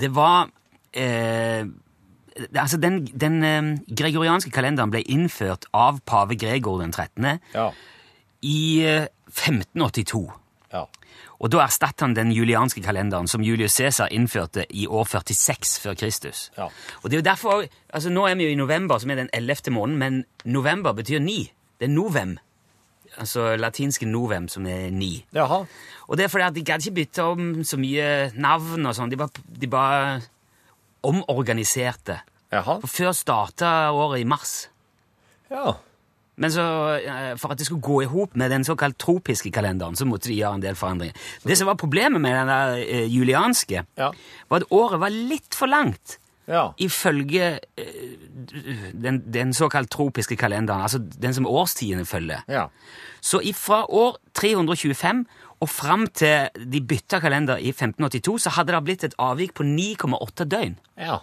Det 0.00 0.14
var 0.14 0.50
uh, 0.96 1.64
Altså, 2.56 2.76
den, 2.80 3.06
den 3.06 3.84
gregorianske 3.96 4.50
kalenderen 4.50 4.90
ble 4.90 5.02
innført 5.04 5.66
av 5.76 5.98
pave 6.08 6.32
Gregor 6.40 6.80
den 6.80 6.92
13. 6.92 7.26
Ja. 7.54 7.66
i 8.42 8.80
eh, 8.88 9.06
1582. 9.28 10.32
Ja. 10.72 10.86
Og 11.42 11.50
da 11.52 11.60
erstattet 11.66 12.00
han 12.00 12.14
den 12.16 12.32
julianske 12.32 12.80
kalenderen 12.82 13.28
som 13.28 13.42
Julius 13.44 13.76
Cæsar 13.76 14.08
innførte 14.10 14.64
i 14.70 14.86
år 14.86 15.04
46 15.04 15.80
før 15.84 15.94
Kristus. 15.94 16.50
Ja. 16.56 16.70
Og 17.02 17.10
det 17.10 17.18
er 17.18 17.20
jo 17.20 17.28
derfor, 17.28 17.64
altså 17.92 18.10
Nå 18.10 18.24
er 18.26 18.34
vi 18.34 18.44
jo 18.48 18.50
i 18.50 18.58
november, 18.58 18.98
som 18.98 19.10
er 19.10 19.20
den 19.20 19.30
11. 19.32 19.70
måneden, 19.70 19.98
men 19.98 20.24
november 20.44 20.92
betyr 20.92 21.18
ni. 21.20 21.52
Det 21.80 21.90
er 21.90 21.92
novem. 21.92 22.38
Altså 23.20 23.56
latinske 23.60 24.06
novem, 24.08 24.46
som 24.48 24.64
er 24.66 24.90
ni. 24.90 25.24
Jaha. 25.36 25.62
Og 26.08 26.16
det 26.16 26.24
er 26.24 26.28
fordi 26.32 26.44
at 26.46 26.54
de 26.56 26.62
gadd 26.64 26.80
ikke 26.86 26.94
bytte 27.02 27.24
om 27.28 27.50
så 27.64 27.76
mye 27.80 28.30
navn 28.40 28.86
og 28.88 28.94
sånn. 28.96 29.10
De 29.12 29.18
bare, 29.20 29.42
de 29.60 29.68
bare 29.70 30.20
omorganiserte. 31.06 32.20
Jaha. 32.52 32.78
For 32.82 32.90
før 32.90 33.14
starta 33.16 33.70
året 33.96 34.22
i 34.22 34.28
mars. 34.28 34.54
Ja. 35.52 35.74
Men 36.40 36.50
så, 36.52 36.64
for 37.40 37.52
at 37.52 37.60
det 37.60 37.66
skulle 37.68 37.84
gå 37.84 37.98
i 38.04 38.08
hop 38.10 38.34
med 38.40 38.50
den 38.52 38.64
såkalt 38.64 38.96
tropiske 39.00 39.50
kalenderen, 39.52 39.96
så 39.98 40.06
måtte 40.08 40.30
de 40.30 40.38
gjøre 40.38 40.58
en 40.58 40.64
del 40.64 40.76
forandringer. 40.78 41.16
Det 41.44 41.58
som 41.60 41.68
var 41.68 41.76
problemet 41.80 42.20
med 42.24 42.32
den 42.34 42.48
der 42.50 42.76
eh, 42.80 43.06
julianske, 43.12 43.84
Ja. 44.00 44.10
var 44.48 44.62
at 44.62 44.72
året 44.72 45.00
var 45.00 45.12
litt 45.12 45.54
for 45.54 45.68
langt. 45.68 46.16
Ja. 46.48 46.70
Ifølge 46.82 47.58
eh, 47.78 48.01
den, 49.02 49.22
den 49.32 49.52
såkalt 49.54 49.90
tropiske 49.90 50.36
kalenderen, 50.36 50.82
altså 50.82 50.98
den 50.98 51.34
som 51.34 51.46
årstidene 51.46 52.04
følger. 52.08 52.42
Ja. 52.48 52.68
Så 53.20 53.40
fra 53.54 53.84
år 53.88 54.16
325 54.34 55.24
og 55.62 55.68
fram 55.70 56.06
til 56.10 56.48
de 56.72 56.80
bytta 56.80 57.20
kalender 57.22 57.56
i 57.62 57.70
1582, 57.70 58.38
så 58.42 58.50
hadde 58.56 58.72
det 58.74 58.82
blitt 58.84 59.04
et 59.04 59.14
avvik 59.18 59.54
på 59.54 59.62
9,8 59.68 60.44
døgn. 60.50 60.74
Ja. 60.98 61.20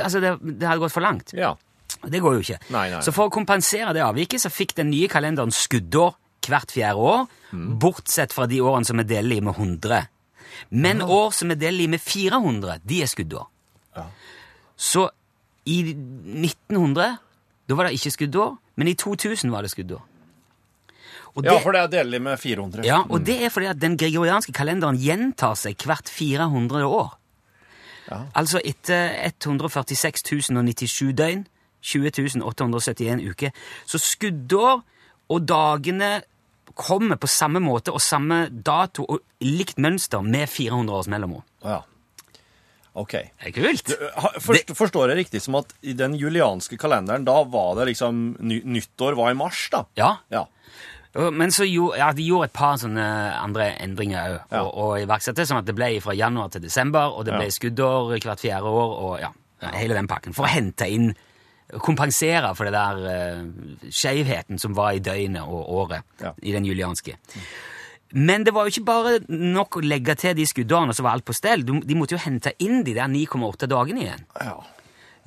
Altså, 0.00 0.20
det, 0.24 0.36
det 0.40 0.68
hadde 0.68 0.80
gått 0.80 0.94
for 0.94 1.04
langt. 1.04 1.34
Ja. 1.36 1.52
Det 2.08 2.22
går 2.24 2.38
jo 2.38 2.40
ikke. 2.42 2.58
Nei, 2.72 2.86
nei. 2.90 3.02
Så 3.04 3.12
for 3.12 3.28
å 3.28 3.32
kompensere 3.34 3.92
det 3.94 4.02
avviket, 4.02 4.40
så 4.42 4.50
fikk 4.50 4.72
den 4.78 4.88
nye 4.90 5.10
kalenderen 5.12 5.52
skuddår 5.54 6.16
hvert 6.48 6.72
fjerde 6.74 6.98
år, 7.12 7.28
Mm. 7.52 7.74
bortsett 7.76 8.32
fra 8.32 8.46
de 8.48 8.62
årene 8.64 8.86
som 8.88 8.96
er 9.02 9.04
delige 9.04 9.42
med 9.44 9.52
100. 9.58 10.06
Men 10.70 11.02
år 11.04 11.34
som 11.36 11.50
er 11.52 11.58
delige 11.60 11.90
med 11.92 12.00
400, 12.00 12.78
de 12.88 13.02
er 13.04 13.10
skuddår. 13.12 13.44
Ja. 13.94 14.06
Så 14.80 15.02
i 15.66 15.78
1900, 15.92 17.18
da 17.68 17.76
var 17.78 17.88
det 17.88 17.98
ikke 17.98 18.14
skuddår, 18.16 18.56
men 18.76 18.90
i 18.90 18.94
2000 18.98 19.52
var 19.52 19.62
det 19.62 19.70
skuddår. 19.72 20.02
Og 21.32 21.46
ja, 21.46 21.54
det, 21.54 21.62
for 21.64 21.72
det 21.72 21.80
er 21.80 21.92
delelig 21.94 22.20
med 22.22 22.36
400. 22.36 22.84
ja, 22.84 22.98
og 23.08 23.22
det 23.24 23.38
er 23.44 23.48
fordi 23.48 23.70
at 23.70 23.80
den 23.80 23.96
gregorianske 23.96 24.52
kalenderen 24.52 24.98
gjentar 25.00 25.54
seg 25.56 25.80
hvert 25.88 26.10
400 26.12 26.84
år. 26.84 27.14
Ja. 28.10 28.18
Altså 28.36 28.60
etter 28.64 29.14
146 29.38 30.50
097 30.52 31.14
døgn, 31.16 31.46
20 31.82 32.42
871 32.42 33.22
uker. 33.30 33.54
Så 33.86 33.98
skuddår 33.98 34.82
og 35.32 35.48
dagene 35.48 36.20
kommer 36.74 37.16
på 37.20 37.28
samme 37.30 37.60
måte 37.60 37.92
og 37.92 38.00
samme 38.00 38.46
dato 38.52 39.04
og 39.08 39.22
likt 39.44 39.80
mønster 39.82 40.22
med 40.24 40.48
400 40.48 40.98
års 40.98 41.08
mellomrom. 41.08 41.42
Ja. 41.64 41.80
Ok. 42.92 43.12
Det 43.12 43.48
er 43.48 43.54
kult! 43.56 43.92
Forst, 44.44 44.72
Forstår 44.76 45.12
jeg 45.12 45.22
riktig 45.22 45.40
som 45.40 45.56
at 45.60 45.70
i 45.80 45.94
den 45.96 46.16
julianske 46.20 46.76
kalenderen, 46.80 47.24
da 47.24 47.38
var 47.48 47.78
det 47.78 47.88
liksom 47.94 48.24
ny, 48.44 48.60
Nyttår 48.68 49.16
var 49.16 49.32
i 49.32 49.38
mars, 49.38 49.68
da? 49.72 49.86
Ja, 49.96 50.16
Ja. 50.32 50.46
Men 51.12 51.50
så 51.52 51.66
gjorde, 51.68 51.98
ja, 52.00 52.06
de 52.16 52.24
gjorde 52.24 52.46
et 52.48 52.54
par 52.56 52.78
sånne 52.80 53.04
andre 53.36 53.66
endringer 53.84 54.30
òg, 54.30 54.54
og, 54.62 54.68
og 54.80 54.92
iverksatte, 55.02 55.44
sånn 55.44 55.58
at 55.60 55.66
det 55.68 55.74
ble 55.76 55.90
fra 56.00 56.14
januar 56.16 56.48
til 56.54 56.62
desember, 56.64 57.12
og 57.12 57.26
det 57.28 57.34
ble 57.36 57.50
skuddår 57.52 58.14
hvert 58.14 58.40
fjerde 58.40 58.72
år, 58.72 58.94
og 58.96 59.18
ja, 59.20 59.28
hele 59.76 59.98
den 59.98 60.08
pakken. 60.08 60.32
For 60.32 60.48
å 60.48 60.52
hente 60.52 60.88
inn 60.88 61.12
Kompensere 61.72 62.50
for 62.52 62.68
det 62.68 62.74
der 62.74 62.98
uh, 63.00 63.86
skjevheten 63.88 64.58
som 64.60 64.74
var 64.76 64.92
i 64.92 65.00
døgnet 65.00 65.40
og 65.40 65.70
året 65.72 66.24
i 66.44 66.52
den 66.52 66.66
julianske. 66.68 67.14
Men 68.12 68.44
det 68.44 68.52
var 68.54 68.66
jo 68.66 68.74
ikke 68.74 68.88
bare 68.88 69.18
nok 69.28 69.78
å 69.78 69.84
legge 69.84 70.16
til 70.20 70.36
de 70.36 70.46
skuddårene, 70.48 70.94
så 70.96 71.04
var 71.04 71.16
alt 71.16 71.26
på 71.28 71.36
stell. 71.36 71.64
De 71.64 71.96
måtte 71.98 72.16
jo 72.16 72.22
hente 72.22 72.54
inn 72.62 72.82
de 72.86 72.96
der 72.96 73.10
9,8 73.10 73.68
dagene 73.72 74.04
igjen 74.04 74.26
ja. 74.36 74.56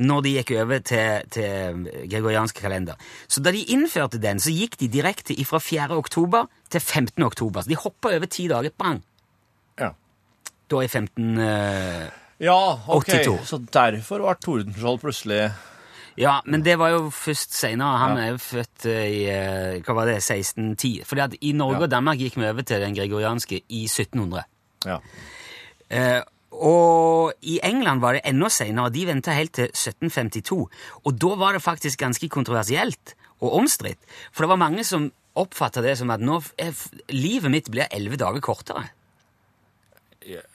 når 0.06 0.26
de 0.26 0.34
gikk 0.38 0.54
over 0.62 0.84
til, 0.86 1.30
til 1.34 1.86
gregoriansk 2.12 2.62
kalender. 2.62 3.00
Så 3.28 3.42
da 3.46 3.54
de 3.56 3.64
innførte 3.74 4.22
den, 4.22 4.42
så 4.44 4.54
gikk 4.54 4.78
de 4.82 4.92
direkte 4.94 5.38
fra 5.50 5.62
4. 5.64 5.90
oktober 5.98 6.50
til 6.70 6.84
15. 6.84 7.24
oktober. 7.26 7.66
Så 7.66 7.74
de 7.74 7.82
hoppa 7.82 8.14
over 8.18 8.30
ti 8.30 8.50
dager, 8.52 8.76
bang! 8.78 9.02
Ja. 9.82 9.94
Da 10.70 10.86
i 10.86 10.92
15... 10.92 11.34
Uh, 11.42 12.22
Ja, 12.38 12.82
ok. 12.88 13.08
82. 13.08 13.48
Så 13.48 13.58
derfor 13.72 14.26
var 14.26 14.40
Tordenskjold 14.44 15.00
plutselig 15.00 15.46
ja, 16.18 16.38
men 16.46 16.64
det 16.64 16.78
var 16.80 16.94
jo 16.94 17.10
først 17.12 17.56
seinere. 17.58 17.98
Han 18.00 18.18
er 18.18 18.30
jo 18.34 18.38
født 18.40 18.86
eh, 18.88 19.08
i 19.12 19.24
eh, 19.32 19.82
hva 19.84 19.96
var 19.98 20.08
det, 20.08 20.22
1610. 20.22 21.04
Fordi 21.08 21.24
at 21.26 21.36
i 21.42 21.52
Norge 21.58 21.84
og 21.88 21.92
Danmark 21.92 22.22
gikk 22.22 22.38
vi 22.40 22.48
over 22.48 22.64
til 22.64 22.80
den 22.84 22.96
gregorianske 22.96 23.60
i 23.68 23.84
1700. 23.90 24.46
Ja. 24.88 25.02
Eh, 25.90 26.22
Og 26.56 27.34
i 27.44 27.60
England 27.68 28.00
var 28.00 28.16
det 28.16 28.22
enda 28.30 28.48
senere. 28.48 28.94
De 28.94 29.04
venta 29.06 29.34
helt 29.36 29.52
til 29.58 29.68
1752. 29.68 30.60
Og 31.04 31.18
da 31.20 31.36
var 31.36 31.54
det 31.54 31.64
faktisk 31.66 32.00
ganske 32.00 32.30
kontroversielt 32.32 33.16
og 33.42 33.58
omstridt. 33.60 34.00
For 34.32 34.46
det 34.46 34.54
var 34.54 34.62
mange 34.62 34.86
som 34.88 35.10
oppfatta 35.36 35.84
det 35.84 35.98
som 36.00 36.14
at 36.16 36.24
nå 36.24 36.40
er 36.58 36.72
livet 37.12 37.52
mitt 37.52 37.68
blir 37.68 37.92
elleve 37.92 38.16
dager 38.16 38.40
kortere. 38.40 38.86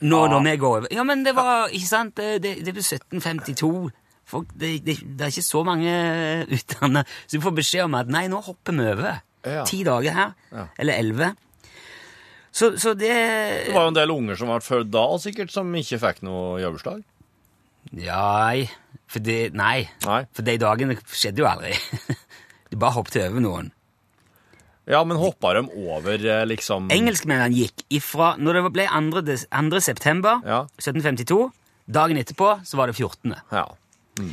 Nå 0.01 0.23
når 0.33 0.42
vi 0.46 0.57
går 0.57 0.77
over. 0.79 0.88
Ja, 0.90 1.05
men 1.05 1.23
det 1.23 1.35
var 1.37 1.68
ikke 1.68 1.87
sant, 1.87 2.16
det, 2.16 2.40
det, 2.42 2.57
det 2.64 2.73
ble 2.75 2.83
1752. 2.83 3.90
Folk, 4.31 4.51
det, 4.55 4.71
det, 4.87 4.97
det 5.19 5.27
er 5.27 5.33
ikke 5.35 5.43
så 5.47 5.62
mange 5.66 5.93
utdanna, 6.57 7.03
så 7.27 7.37
du 7.38 7.45
får 7.45 7.57
beskjed 7.61 7.85
om 7.88 7.97
at 7.99 8.11
nei, 8.14 8.25
nå 8.31 8.40
hopper 8.47 8.77
vi 8.79 8.88
over. 8.95 9.21
Ja. 9.47 9.62
Ti 9.69 9.83
dager 9.88 10.14
her, 10.16 10.35
Ja. 10.55 10.66
eller 10.79 11.01
elleve. 11.01 11.31
Så, 12.53 12.73
så 12.83 12.93
det 12.99 13.11
Det 13.69 13.75
var 13.75 13.87
jo 13.87 13.93
en 13.93 13.99
del 14.01 14.11
unger 14.11 14.37
som 14.38 14.51
ble 14.51 14.59
født 14.64 14.90
da, 14.90 15.05
sikkert, 15.23 15.53
som 15.55 15.69
ikke 15.79 16.01
fikk 16.03 16.23
noe 16.27 16.59
jobbursdag. 16.62 17.03
Nei, 17.97 18.69
for 19.11 19.23
det, 19.25 19.38
nei, 19.57 19.88
Nei. 20.05 20.21
for 20.37 20.47
de 20.47 20.57
dagene 20.61 20.97
skjedde 21.11 21.43
jo 21.43 21.49
aldri. 21.51 21.75
De 22.71 22.79
bare 22.79 22.95
hoppet 22.95 23.16
over 23.25 23.43
noen. 23.43 23.71
Ja, 24.90 25.01
men 25.07 25.19
hoppa 25.19 25.53
de 25.57 25.64
over 25.90 26.23
eh, 26.23 26.45
liksom 26.47 26.87
Engelskmennene 26.95 27.51
gikk 27.55 27.83
ifra 27.95 28.33
Når 28.38 28.57
det 28.57 28.62
ble 28.75 28.87
2. 28.90 29.23
2. 29.51 29.81
september 29.83 30.38
Ja. 30.47 30.61
1752, 30.79 31.37
dagen 31.90 32.19
etterpå 32.19 32.53
så 32.66 32.79
var 32.79 32.90
det 32.90 32.97
14. 32.99 33.35
Ja. 33.55 33.64
Mm. 34.20 34.33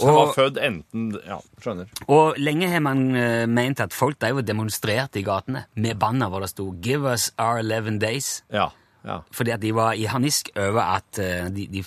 Så 0.00 0.06
han 0.06 0.14
var 0.16 0.30
født 0.36 0.58
enten 0.64 1.08
Ja, 1.26 1.36
skjønner. 1.60 1.88
Og 2.08 2.38
lenge 2.40 2.68
har 2.72 2.80
man 2.80 3.00
uh, 3.12 3.46
ment 3.50 3.80
at 3.84 3.92
folk 3.92 4.20
drev 4.22 4.38
og 4.40 4.46
demonstrerte 4.48 5.20
i 5.20 5.24
gatene 5.26 5.64
med 5.76 5.98
banner 6.00 6.30
hvor 6.30 6.40
det 6.44 6.48
sto 6.52 6.70
'Give 6.80 7.04
us 7.10 7.30
our 7.38 7.58
11 7.60 7.98
days'. 8.00 8.42
Ja. 8.52 8.68
ja. 9.04 9.18
Fordi 9.32 9.50
at 9.50 9.60
de 9.60 9.74
var 9.74 9.92
i 9.98 10.04
harnisk 10.08 10.48
over 10.56 10.80
at 10.96 11.18
eh, 11.18 11.50
de, 11.50 11.66
de, 11.66 11.84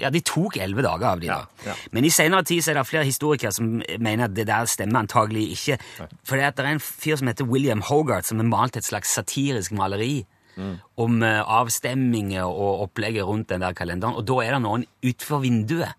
ja, 0.00 0.10
de 0.10 0.20
tok 0.20 0.56
elleve 0.56 0.82
dager 0.82 1.06
av 1.12 1.20
de 1.20 1.26
Ja, 1.26 1.34
da. 1.44 1.68
ja. 1.70 1.74
Men 1.92 2.04
i 2.04 2.10
senere 2.10 2.42
tid 2.42 2.62
så 2.64 2.70
er 2.72 2.74
det 2.80 2.86
flere 2.86 3.04
historikere 3.04 3.52
som 3.52 3.82
mener 4.00 4.24
at 4.24 4.34
det 4.34 4.46
der 4.46 4.64
stemmer 4.64 5.04
antagelig 5.04 5.50
ikke. 5.52 5.78
Nei. 6.00 6.08
Fordi 6.24 6.42
at 6.42 6.56
det 6.56 6.64
er 6.66 6.70
en 6.72 6.80
fyr 6.80 7.16
som 7.16 7.28
heter 7.28 7.44
William 7.44 7.82
Hogarth, 7.82 8.26
som 8.28 8.38
har 8.38 8.46
malt 8.50 8.76
et 8.76 8.84
slags 8.84 9.14
satirisk 9.14 9.72
maleri 9.72 10.24
Mm. 10.56 10.76
om 10.96 11.22
eh, 11.22 11.42
avstemminger 11.42 12.44
og 12.46 12.80
opplegget 12.84 13.24
rundt 13.26 13.48
den 13.48 13.60
der 13.60 13.72
kalenderen. 13.72 14.14
Og 14.14 14.22
da 14.26 14.34
er 14.44 14.52
det 14.54 14.60
noen 14.62 14.84
utenfor 15.02 15.40
vinduet 15.42 15.92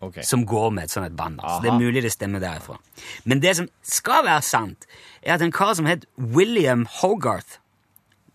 Ok. 0.00 0.18
som 0.22 0.44
går 0.46 0.70
med 0.70 0.84
et 0.84 0.90
sånt 0.90 1.06
et 1.06 1.16
band. 1.16 1.40
Så 1.40 1.62
Det 1.62 1.70
er 1.70 1.78
mulig 1.78 2.02
det 2.02 2.12
stemmer 2.12 2.40
derifra. 2.40 2.78
Men 3.24 3.40
det 3.40 3.56
som 3.56 3.68
skal 3.82 4.24
være 4.24 4.42
sant, 4.42 4.86
er 5.22 5.34
at 5.34 5.42
en 5.42 5.52
kar 5.52 5.74
som 5.74 5.86
het 5.86 6.04
William 6.18 6.86
Hogarth 7.00 7.60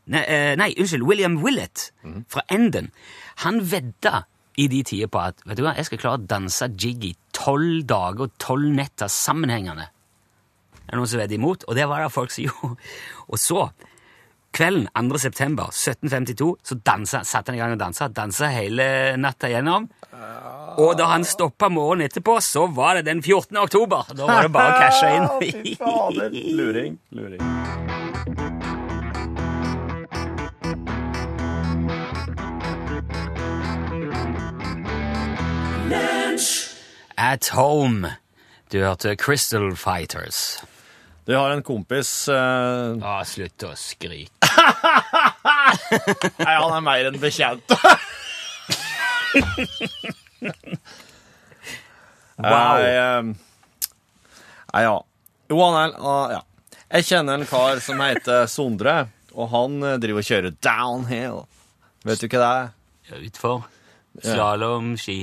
Nei, 0.10 0.24
eh, 0.26 0.56
nei 0.58 0.74
unnskyld, 0.74 1.04
William 1.06 1.36
Willett 1.44 1.92
fra 2.28 2.42
Enden. 2.50 2.92
han 3.44 3.60
vedda 3.62 4.24
i 4.58 4.68
de 4.68 4.84
tider 4.84 5.08
på 5.08 5.20
at 5.22 5.44
vet 5.46 5.60
du 5.60 5.64
hva, 5.64 5.76
jeg 5.78 5.86
skal 5.86 6.02
klare 6.02 6.18
å 6.18 6.28
danse 6.28 6.66
jig 6.82 7.06
i 7.06 7.16
tolv 7.32 7.86
dager 7.88 8.26
og 8.26 8.32
tolv 8.42 8.74
netter 8.74 9.08
sammenhengende. 9.08 9.86
Det 10.74 10.96
er 10.96 10.98
noen 10.98 11.08
som 11.08 11.22
vedder 11.22 11.38
imot, 11.38 11.64
og 11.70 11.78
det 11.78 11.86
var 11.88 12.02
det 12.02 12.12
folk 12.12 12.34
som 12.34 12.48
gjorde. 12.48 12.90
Og 13.30 13.40
så, 13.40 13.70
kvelden 14.54 15.10
2. 15.12 15.20
september 15.20 15.70
1752, 15.72 16.56
så 16.64 16.76
dansa, 16.86 17.24
satte 17.24 17.52
han 17.52 17.58
i 17.58 17.62
gang 17.62 17.74
og 17.76 17.80
dansa. 17.80 18.08
Dansa 18.08 18.50
hele 18.54 19.18
natta 19.18 19.50
gjennom. 19.52 19.90
Og 20.80 20.96
da 20.98 21.10
han 21.12 21.26
stoppa 21.28 21.70
morgenen 21.70 22.08
etterpå, 22.08 22.40
så 22.42 22.68
var 22.68 23.00
det 23.00 23.06
den 23.10 23.24
14. 23.24 23.58
oktober. 23.58 24.10
Da 24.16 24.28
var 24.30 24.48
det 24.48 24.54
bare 24.54 24.74
å 24.74 24.80
cashe 24.80 25.12
inn. 25.16 25.28
Fy 25.64 25.76
fader. 25.80 26.30
Luring. 26.56 27.00
Luring. 27.12 27.44
At 37.18 37.50
Home. 37.50 38.16
Du 38.72 38.80
hørte 38.80 39.16
Crystal 39.16 39.76
Fighters. 39.76 40.60
Du 41.30 41.36
har 41.38 41.52
en 41.54 41.62
kompis 41.62 42.10
eh, 42.34 42.96
Å, 43.06 43.12
slutt 43.30 43.66
å 43.68 43.76
skrike. 43.78 44.50
Nei, 46.42 46.56
han 46.56 46.74
er 46.74 46.82
mer 46.82 47.10
enn 47.12 47.20
bekjent. 47.22 47.76
Wow. 52.40 52.80
Nei, 52.80 52.86
eh, 52.96 54.84
ja. 54.86 54.94
Jo, 55.52 55.58
han 55.60 55.76
er 55.76 55.96
uh, 56.00 56.32
Ja. 56.32 56.38
Jeg 56.90 57.06
kjenner 57.10 57.36
en 57.36 57.44
kar 57.50 57.82
som 57.84 58.00
heter 58.00 58.46
Sondre, 58.50 58.94
og 59.36 59.52
han 59.52 59.76
eh, 59.84 59.98
driver 60.02 60.24
og 60.24 60.30
kjører 60.30 60.56
downhill. 60.64 61.42
Vet 62.08 62.24
du 62.24 62.30
hva 62.32 62.40
det 62.40 62.48
er? 62.48 62.72
Ja, 63.10 63.20
Utfor. 63.28 63.68
Slalåmski. 64.24 65.18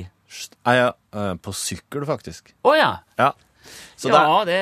Nei, 0.69 0.77
ja, 0.77 0.93
eh, 1.17 1.33
på 1.43 1.57
sykkel, 1.57 2.05
faktisk. 2.07 2.53
Å 2.69 2.77
ja. 2.77 2.93
Ja. 3.19 3.33
Så 3.97 4.11
det 4.13 4.21
ja, 4.21 4.39
det, 4.49 4.61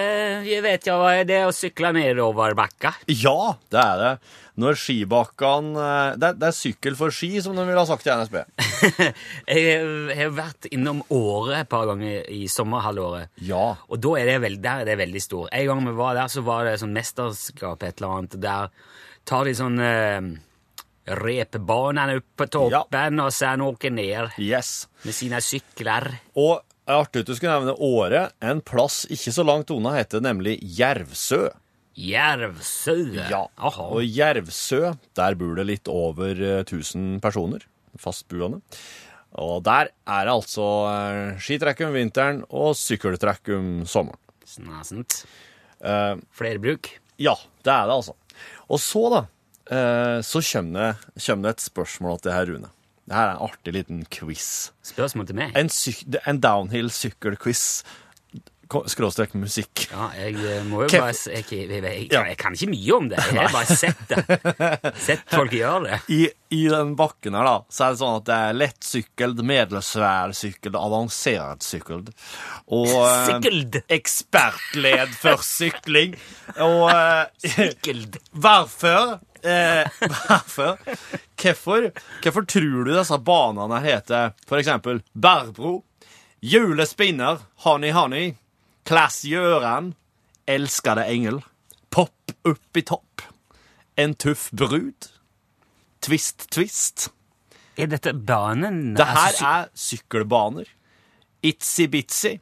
jeg 0.48 0.62
vet 0.64 0.86
jeg 0.88 0.96
hva 1.00 1.12
det 1.26 1.36
er 1.42 1.50
å 1.50 1.54
sykle 1.54 1.92
nedover 1.96 2.54
bakka. 2.58 2.94
ja, 3.10 3.54
det 3.72 3.80
er 3.82 4.02
det. 4.02 4.14
Når 4.62 4.76
skibakkene 4.78 5.82
eh, 5.82 6.16
det, 6.22 6.28
det 6.38 6.46
er 6.46 6.54
sykkel 6.54 6.94
for 6.94 7.10
ski, 7.10 7.32
som 7.42 7.56
de 7.58 7.64
ville 7.66 7.80
ha 7.80 7.88
sagt 7.88 8.06
i 8.06 8.12
NSB. 8.14 8.36
Jeg 9.50 10.14
har 10.14 10.30
vært 10.36 10.68
innom 10.70 11.00
Åre 11.10 11.64
et 11.64 11.70
par 11.72 11.88
ganger 11.90 12.28
i 12.30 12.44
sommerhalvåret. 12.46 13.32
Ja. 13.42 13.72
Og 13.90 13.98
da 14.04 14.12
er 14.20 14.30
det 14.30 14.36
veld, 14.44 14.62
der 14.62 14.84
er 14.84 14.90
det 14.92 14.98
veldig 15.02 15.22
stor. 15.24 15.48
En 15.50 15.66
gang 15.72 15.82
vi 15.88 15.96
var 15.98 16.14
der, 16.20 16.30
så 16.30 16.44
var 16.46 16.68
det 16.68 16.76
sånn 16.84 16.94
mesterskap 16.94 17.82
et 17.82 17.98
eller 17.98 18.20
annet. 18.20 18.38
Der 18.46 18.70
tar 19.26 19.50
de 19.50 19.56
sånn 19.58 19.82
eh, 19.82 20.30
repbanene 21.18 22.18
opp 22.20 22.30
på 22.38 22.46
toppen, 22.54 23.20
og 23.20 23.32
så 23.34 23.50
er 23.50 23.58
noen 23.60 23.98
ned 23.98 24.38
Yes. 24.38 24.86
med 25.04 25.14
sine 25.14 25.40
sykler. 25.44 26.12
Og 26.38 26.62
det 26.62 26.73
artig 26.90 27.24
at 27.24 27.30
du 27.30 27.34
skulle 27.36 27.54
nevne 27.56 27.76
Åre. 27.80 28.26
En 28.44 28.60
plass 28.64 29.04
ikke 29.12 29.32
så 29.34 29.44
langt 29.46 29.72
unna 29.74 29.94
heter 29.98 30.22
nemlig 30.24 30.58
Jervsø. 30.62 31.48
Jervsø. 31.94 32.96
Ja, 33.30 33.44
Aha. 33.54 33.86
og 33.94 34.02
Jervsø, 34.02 34.94
der 35.14 35.36
bor 35.38 35.54
det 35.58 35.66
litt 35.68 35.90
over 35.90 36.34
eh, 36.34 36.62
1000 36.64 37.20
personer, 37.22 37.62
fastboende. 38.00 38.60
Og 39.38 39.62
der 39.66 39.90
er 40.06 40.26
det 40.26 40.34
altså 40.34 40.66
eh, 40.90 41.38
skitrekk 41.42 41.84
om 41.86 41.94
vinteren 41.94 42.42
og 42.50 42.74
sykkeltrekk 42.78 43.54
om 43.56 43.70
sommeren. 43.88 44.20
Snasent. 44.44 45.24
Uh, 45.84 46.20
Flerbruk. 46.32 46.88
ja, 47.20 47.34
det 47.64 47.72
er 47.72 47.88
det 47.88 47.96
altså. 47.96 48.14
Og 48.72 48.78
så 48.80 49.02
da, 49.12 49.24
uh, 49.68 50.20
så 50.24 50.40
kommer 50.46 50.78
det, 50.78 51.24
kommer 51.26 51.48
det 51.48 51.54
et 51.56 51.64
spørsmål 51.64 52.20
til 52.22 52.32
her, 52.32 52.46
Rune. 52.52 52.70
Dette 53.04 53.20
er 53.20 53.34
en 53.34 53.42
artig 53.44 53.74
liten 53.76 54.04
quiz. 54.08 54.46
Spørsmål 54.86 55.26
til 55.28 55.36
meg? 55.36 55.52
En, 55.60 55.68
en 56.24 56.38
downhill 56.40 56.88
sykkelquiz, 56.94 57.82
skråstrek 58.88 59.34
musikk. 59.36 59.84
Ja, 59.90 60.06
jeg 60.16 60.38
eh, 60.40 60.62
må 60.66 60.80
jo 60.82 60.88
Kev- 60.88 61.02
bare 61.04 61.12
jeg, 61.12 61.44
jeg, 61.52 61.82
jeg, 61.84 62.06
jeg, 62.14 62.36
kan 62.40 62.56
ikke 62.56 62.70
mye 62.72 62.94
om 62.96 63.10
det. 63.12 63.18
Jeg 63.20 63.36
har 63.42 63.52
bare 63.52 63.76
sett 63.76 64.00
det. 64.08 64.94
Sett 65.04 65.26
folk 65.30 65.52
gjøre 65.54 65.82
det. 65.84 65.98
I, 66.16 66.20
I 66.56 66.62
den 66.72 66.94
bakken 66.98 67.36
her, 67.36 67.44
da, 67.46 67.54
så 67.68 67.84
er 67.86 67.94
det 67.94 68.00
sånn 68.00 68.16
at 68.22 68.26
det 68.30 68.38
er 68.48 68.58
lettsykkeld, 68.62 69.44
middelsvær 69.52 70.34
sykkeld, 70.40 70.80
avansert 70.80 71.66
sykkeld. 71.68 72.10
Og 72.72 72.88
eh, 72.88 73.28
Sykkeld. 73.28 73.78
ekspertled 73.98 75.14
for 75.20 75.44
sykling. 75.44 76.16
Og 76.56 76.88
eh, 76.88 77.52
Sykkeld. 77.58 78.18
hvorfor 78.44 79.18
eh, 79.44 79.88
Hvorfor? 80.00 80.78
Hvorfor, 81.40 81.90
hvorfor 82.22 82.46
tror 82.48 82.84
du 82.84 82.92
disse 82.94 83.18
banene 83.26 83.80
heter 83.84 84.32
eksempel 84.58 85.02
Bærbro, 85.12 85.82
Julespinner, 86.44 87.40
Honey 87.64 87.92
Honey, 87.92 88.34
Klass 88.84 89.22
Gjøran, 89.24 89.94
Elskede 90.46 91.06
engel, 91.08 91.40
Pop 91.90 92.34
opp 92.44 92.76
i 92.76 92.82
topp, 92.84 93.22
En 93.96 94.14
tuff 94.14 94.50
brud, 94.52 95.10
Twist 96.04 96.50
Twist. 96.52 97.08
Er 97.78 97.88
dette 97.90 98.12
banen? 98.14 98.94
Det 98.94 99.06
her 99.06 99.20
Altså, 99.28 99.46
er 99.46 99.70
sykkelbaner. 99.74 100.68
Itsy 101.44 101.86
Bitsy, 101.90 102.34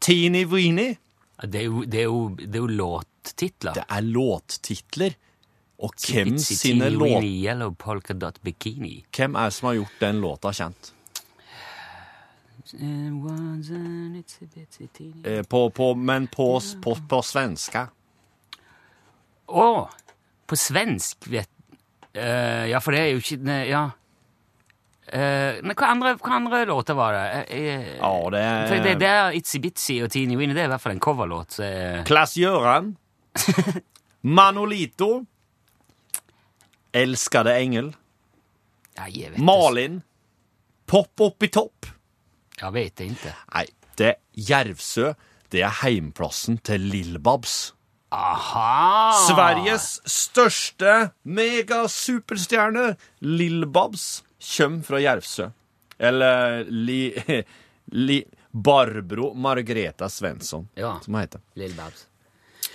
Teeny 0.00 0.44
Weeny. 0.46 0.96
det, 1.42 1.60
er 1.60 1.64
jo, 1.64 1.84
det, 1.84 2.00
er 2.00 2.08
jo, 2.08 2.20
det 2.36 2.54
er 2.54 2.62
jo 2.64 2.70
låttitler. 2.82 3.74
Det 3.78 3.84
er 3.88 4.06
låttitler. 4.06 5.16
Og 5.80 5.94
hvem 5.96 6.34
sine 6.38 6.84
teeny 6.84 6.96
låt... 6.96 7.08
weeny 7.08 7.30
Yellow 7.44 7.72
polka 7.74 8.12
dot 8.14 8.40
bikini. 8.44 8.98
Hvem 9.16 9.36
er 9.40 9.48
det 9.48 9.56
som 9.56 9.70
har 9.70 9.78
gjort 9.78 10.00
den 10.02 10.20
låta 10.20 10.52
kjent? 10.52 10.92
Eh, 15.24 15.42
på, 15.42 15.70
på, 15.70 15.94
men 15.94 16.26
på, 16.26 16.60
på, 16.84 16.96
på 17.08 17.22
svenska. 17.22 17.88
Å! 19.50 19.70
på 20.50 20.56
svensk, 20.58 21.28
vet 21.30 21.50
uh, 22.18 22.66
Ja, 22.70 22.80
for 22.82 22.94
det 22.94 23.00
er 23.04 23.12
jo 23.14 23.20
ikke 23.22 23.36
ne, 23.46 23.58
Ja. 23.70 23.84
Uh, 25.10 25.58
men 25.66 25.74
hva 25.74 25.88
andre, 25.90 26.12
hva 26.22 26.36
andre 26.36 26.60
låter 26.70 26.94
var 26.98 27.14
det? 27.16 27.22
Eh, 27.54 27.88
Ja, 27.96 28.10
det 28.34 28.42
for 28.70 28.82
det, 28.84 28.92
er 28.94 28.98
det 29.00 29.10
er 29.10 29.38
Itsy 29.38 29.58
Bitsy 29.62 29.96
og 30.04 30.10
Teeny 30.14 30.36
Winnie. 30.38 30.54
Det 30.54 30.62
er 30.64 30.68
i 30.68 30.72
hvert 30.74 30.82
fall 30.84 30.94
en 30.94 31.02
coverlåt. 31.02 31.58
er- 31.66 32.04
Klass 32.06 32.36
Göran. 32.38 32.92
Manolito. 34.38 35.24
Elskade 36.92 37.54
engel. 37.60 37.92
Ja, 38.96 39.06
det. 39.06 39.38
Malin. 39.38 40.00
Pop 40.90 41.42
i 41.42 41.48
topp. 41.48 41.86
Jeg 42.60 42.72
vet 42.74 43.00
ikke. 43.04 43.34
Nei, 43.54 43.66
det 43.96 44.14
Jervsø, 44.34 45.12
det 45.52 45.62
er 45.64 45.76
heimplassen 45.84 46.58
til 46.66 46.82
Lillbabs. 46.90 47.72
Aha! 48.10 49.12
Sveriges 49.28 50.00
største 50.10 51.12
megasuperstjerne, 51.24 52.96
Lillbabs, 53.22 54.24
kommer 54.56 54.82
fra 54.82 54.98
Jervsø. 55.04 55.46
Eller 56.00 56.64
li, 56.66 57.12
li, 58.08 58.18
Barbro 58.50 59.30
Margreta 59.38 60.08
Svensson, 60.10 60.66
Ja. 60.74 60.96
som 61.04 61.14
hun 61.14 61.20
heter. 61.22 61.40
Lill-Babs. 61.54 62.06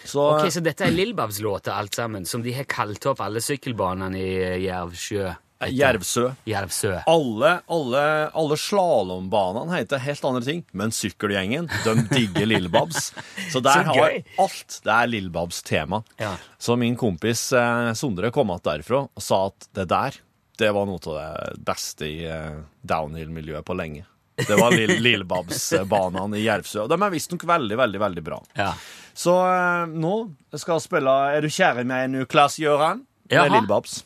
Så, 0.06 0.26
Ok, 0.36 0.52
Så 0.54 0.62
dette 0.64 0.86
er 0.86 0.94
Lillbabs 0.94 1.40
låter, 1.42 1.74
alt 1.74 1.96
sammen, 1.96 2.26
som 2.26 2.44
de 2.46 2.54
har 2.54 2.68
kalt 2.70 3.06
opp 3.10 3.22
alle 3.26 3.42
sykkelbanene 3.42 4.20
i 4.22 4.36
Jervsjø? 4.68 5.34
Jervsø. 5.72 6.30
Jervsø. 6.46 6.92
Alle, 7.08 7.52
alle, 7.72 8.02
alle 8.36 8.58
slalåmbanene 8.60 9.80
heter 9.80 10.02
helt 10.04 10.28
andre 10.28 10.44
ting, 10.46 10.64
men 10.76 10.92
sykkelgjengen 10.94 11.70
de 11.86 11.94
digger 12.12 12.50
Lill-Babs. 12.50 13.14
Så 13.54 13.62
der 13.64 13.86
Så 13.86 13.96
har 13.96 14.18
alt 14.44 14.80
det 14.84 14.94
er 14.96 15.12
Lill-Babs-tema. 15.14 16.02
Ja. 16.22 16.36
Så 16.60 16.76
min 16.80 16.98
kompis 17.00 17.48
eh, 17.54 17.94
Sondre 17.94 18.32
kom 18.32 18.52
att 18.52 18.64
derfra 18.64 19.06
og 19.08 19.24
sa 19.24 19.46
at 19.48 19.70
det 19.74 19.88
der, 19.90 20.20
det 20.60 20.72
var 20.76 20.86
noe 20.88 21.00
av 21.00 21.16
det 21.16 21.64
beste 21.66 22.08
i 22.08 22.26
eh, 22.28 22.60
downhill-miljøet 22.84 23.66
på 23.66 23.78
lenge. 23.80 24.06
Det 24.36 24.56
var 24.60 24.72
Lill- 24.76 25.00
Lill-Babs-banene 25.00 26.38
i 26.38 26.44
Jervsø. 26.46 26.82
Og 26.84 26.90
de 26.92 26.98
er 27.02 27.14
visstnok 27.14 27.44
veldig, 27.48 27.78
veldig, 27.80 28.00
veldig 28.04 28.24
bra. 28.26 28.42
Ja. 28.60 28.74
Så 29.16 29.32
eh, 29.48 29.86
nå 29.96 30.16
skal 30.60 30.76
jeg 30.76 30.84
spille 30.90 31.14
Er 31.38 31.42
du 31.46 31.48
kjære 31.48 31.86
med 31.88 32.04
en 32.10 32.18
nå, 32.20 32.26
Klas-Gøran? 32.28 33.06
Det 33.26 33.40
er 33.40 33.50
Lillebabs. 33.50 34.02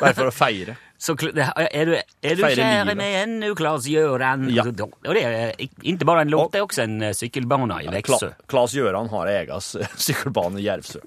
Bare 0.00 0.14
for 0.14 0.30
å 0.30 0.32
feire. 0.32 0.76
Så 1.04 1.16
kl- 1.20 1.34
det- 1.36 1.44
er 1.74 1.84
du, 1.90 1.92
er 1.98 2.36
du 2.38 2.42
Feire 2.46 2.54
kär 2.56 2.70
i 2.70 2.84
livet. 2.84 2.96
mig 2.96 3.14
ännu, 3.24 3.50
Klas-Göran? 3.58 4.46
Ja. 4.54 4.62
Og 4.64 5.10
det 5.12 5.24
er 5.26 5.52
ikke 5.58 6.06
bare 6.08 6.22
en 6.24 6.30
låt, 6.32 6.52
det 6.54 6.62
er 6.62 6.64
også 6.64 6.82
en 6.86 7.02
eh, 7.02 7.12
cykelbana 7.12 7.82
i 7.84 7.90
Veksø 7.92 8.16
Kla 8.22 8.30
Klas-Gøran 8.54 9.10
har 9.12 9.26
egen 9.34 9.60
sykkelbane 9.60 10.62
i 10.62 10.64
Jervsø. 10.70 11.02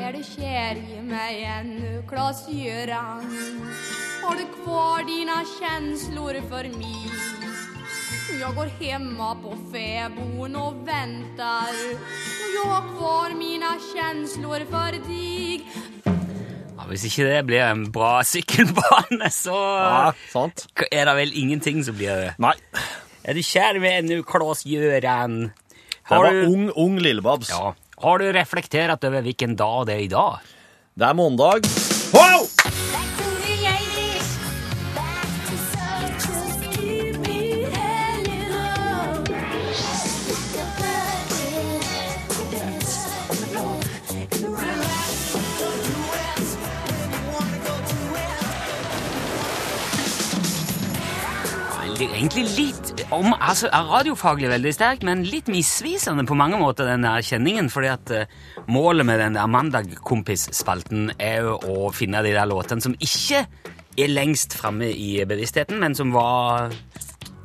Er 0.00 0.12
du 0.16 0.22
kär 0.24 0.82
med 1.02 1.44
en 1.44 1.70
ännu, 1.76 2.02
Klas-Göran? 2.08 3.30
Har 4.26 4.36
du 4.36 4.46
kvar 4.64 5.04
dina 5.06 5.44
känslor 5.60 6.34
för 6.50 6.64
mig? 6.78 7.10
Jag 8.40 8.54
går 8.54 8.66
hemma 8.84 9.34
på 9.34 9.56
fäbon 9.72 10.56
och 10.56 10.88
väntar 10.88 11.74
och 12.42 12.48
jag 12.56 12.70
har 12.70 12.96
kvar 12.98 13.30
mina 13.38 13.72
känslor 13.94 14.60
för 14.70 14.92
dig 15.08 15.64
Ja, 16.76 16.84
hvis 16.90 17.04
ikke 17.08 17.24
det 17.24 17.42
blir 17.48 17.62
en 17.66 17.86
bra 17.92 18.20
sykkelbane, 18.24 19.30
så 19.32 19.54
Ja, 19.56 20.12
sant? 20.32 20.66
er 20.92 21.06
det 21.08 21.14
vel 21.16 21.32
ingenting 21.34 21.80
som 21.84 21.96
blir 21.96 22.14
det. 22.20 22.34
Nei. 22.38 22.52
Er 23.24 23.34
du 23.34 23.40
kjær 23.42 23.78
med 23.80 23.98
ännu, 23.98 24.22
Klas-Göran? 24.22 25.50
Det 26.08 26.18
var 26.18 26.30
du, 26.30 26.44
ung, 26.46 26.68
ung 26.76 26.98
Lillebabs. 26.98 27.50
ja, 27.50 27.74
har 27.96 28.18
du 28.18 28.32
reflektert 28.32 29.04
over 29.04 29.22
hvilken 29.22 29.56
dag 29.56 29.86
det 29.86 29.94
er 29.94 30.04
i 30.04 30.08
dag? 30.12 30.38
Det 30.94 31.04
er 31.08 31.14
mandag. 31.14 31.66
Wow! 32.12 32.45
Om, 53.14 53.34
altså, 53.34 53.68
er 53.70 53.86
radiofaglig 53.90 54.48
veldig 54.50 54.72
sterk, 54.74 55.04
men 55.06 55.24
litt 55.26 55.50
misvisende 55.52 56.26
på 56.26 56.36
mange 56.38 56.58
måter, 56.60 56.88
den 56.88 57.06
der 57.06 57.22
kjenningen. 57.24 57.70
fordi 57.70 57.90
at 57.92 58.12
uh, 58.12 58.64
målet 58.66 59.06
med 59.06 59.20
den 59.20 59.38
der 59.38 59.46
Mandag-kompis-spalten 59.46 61.12
er 61.18 61.46
jo 61.46 61.56
å 61.56 61.90
finne 61.94 62.22
de 62.26 62.34
der 62.34 62.48
låtene 62.50 62.82
som 62.82 62.96
ikke 62.98 63.46
er 63.96 64.12
lengst 64.12 64.56
framme 64.58 64.90
i 64.90 65.24
bevisstheten, 65.24 65.78
men 65.80 65.94
som 65.94 66.12
var, 66.12 66.74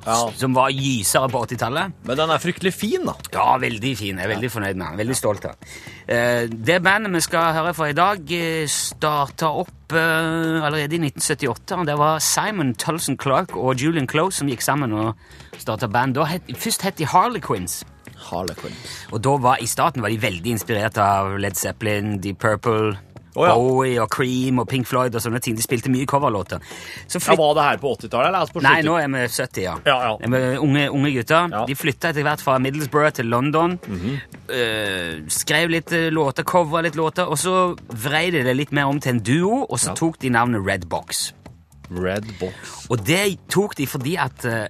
Ja. 0.06 0.32
som 0.36 0.54
var 0.58 0.70
gysere 0.74 1.30
på 1.30 1.44
80-tallet. 1.46 1.92
Men 2.10 2.18
den 2.18 2.30
er 2.34 2.42
fryktelig 2.42 2.74
fin, 2.74 3.04
da. 3.06 3.14
Ja, 3.34 3.58
veldig 3.62 3.92
fin. 4.00 4.18
Jeg 4.18 4.26
er 4.26 4.32
veldig 4.34 4.50
fornøyd 4.52 4.76
med 4.80 4.88
den. 4.88 4.98
Veldig 4.98 5.18
stolt 5.20 5.46
av 5.46 5.54
den. 5.54 5.76
Eh, 6.08 6.48
Det 6.50 6.80
bandet 6.82 7.14
vi 7.14 7.22
skal 7.22 7.54
høre 7.54 7.74
fra 7.78 7.90
i 7.92 7.94
dag, 7.94 8.34
starta 8.68 9.52
opp 9.62 9.94
eh, 9.94 10.58
allerede 10.66 10.98
i 10.98 11.02
1978. 11.06 11.86
Det 11.86 11.98
var 12.02 12.20
Simon 12.20 12.74
Tulson 12.76 13.18
Clark 13.18 13.56
og 13.56 13.76
Julian 13.78 14.08
Close 14.08 14.38
som 14.42 14.50
gikk 14.50 14.62
sammen 14.66 14.94
og 14.94 15.16
starta 15.62 15.88
band. 15.88 16.18
Het, 16.18 16.50
først 16.58 16.82
het 16.82 16.98
de 16.98 17.06
Harlequins. 17.06 17.84
Harlequins. 18.32 19.06
Og 19.12 19.26
var, 19.42 19.58
i 19.62 19.66
starten 19.70 20.02
var 20.02 20.10
de 20.10 20.18
veldig 20.22 20.52
inspirert 20.58 20.98
av 21.02 21.38
Led 21.42 21.58
Zeppelin, 21.58 22.20
Deep 22.22 22.40
Purple, 22.40 22.98
Å, 23.32 23.46
ja. 23.48 23.54
Bowie 23.56 24.00
og 24.04 24.10
Cream 24.12 24.60
og 24.60 24.68
Pink 24.68 24.88
Floyd 24.90 25.16
og 25.16 25.22
sånne 25.24 25.40
ting. 25.44 25.56
De 25.56 25.64
spilte 25.64 25.92
mye 25.94 26.06
coverlåter. 26.10 26.60
Så 27.08 27.22
Ja, 27.24 27.36
Var 27.40 27.54
det 27.56 27.64
her 27.64 27.78
på 27.80 27.94
80-tallet, 27.96 28.36
altså 28.36 28.64
Nei, 28.66 28.82
nå 28.84 28.98
er 29.00 29.08
vi 29.08 29.22
70, 29.28 29.62
ja. 29.64 29.76
Ja, 29.88 29.98
ja. 30.10 30.12
Vi 30.20 30.42
er 30.42 30.58
unge, 30.60 30.88
unge 30.92 31.14
gutter. 31.16 31.56
De 31.70 31.76
flytta 31.80 32.12
etter 32.12 32.28
hvert 32.28 32.44
fra 32.44 32.58
Middlesbrough 32.60 33.14
til 33.16 33.32
London. 33.32 33.78
eh, 34.52 35.22
skrev 35.32 35.70
litt 35.72 35.92
eh, 35.96 36.10
låter, 36.12 36.44
covra 36.44 36.82
litt 36.84 36.96
låter, 37.00 37.28
og 37.32 37.40
så 37.40 37.76
vrei 37.88 38.30
de 38.32 38.44
det 38.44 38.56
litt 38.58 38.72
mer 38.76 38.92
om 38.92 39.00
til 39.00 39.16
en 39.16 39.24
duo, 39.24 39.62
og 39.70 39.80
så 39.80 39.96
tok 39.96 40.20
de 40.20 40.30
navnet 40.34 40.66
Red 40.68 40.90
Box. 40.92 41.32
Red 41.92 42.28
Box. 42.40 42.86
Og 42.90 43.02
det 43.08 43.38
tok 43.52 43.76
de 43.80 43.88
fordi 43.88 44.18
at 44.20 44.46
eh, 44.48 44.68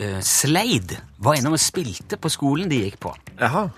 eh, 0.00 0.18
Slade 0.24 0.98
var 1.20 1.36
innom 1.36 1.56
og 1.56 1.60
spilte 1.62 2.16
på 2.20 2.32
skolen 2.32 2.68
de 2.72 2.82
gikk 2.86 3.00
på. 3.00 3.14
Jaha. 3.40 3.68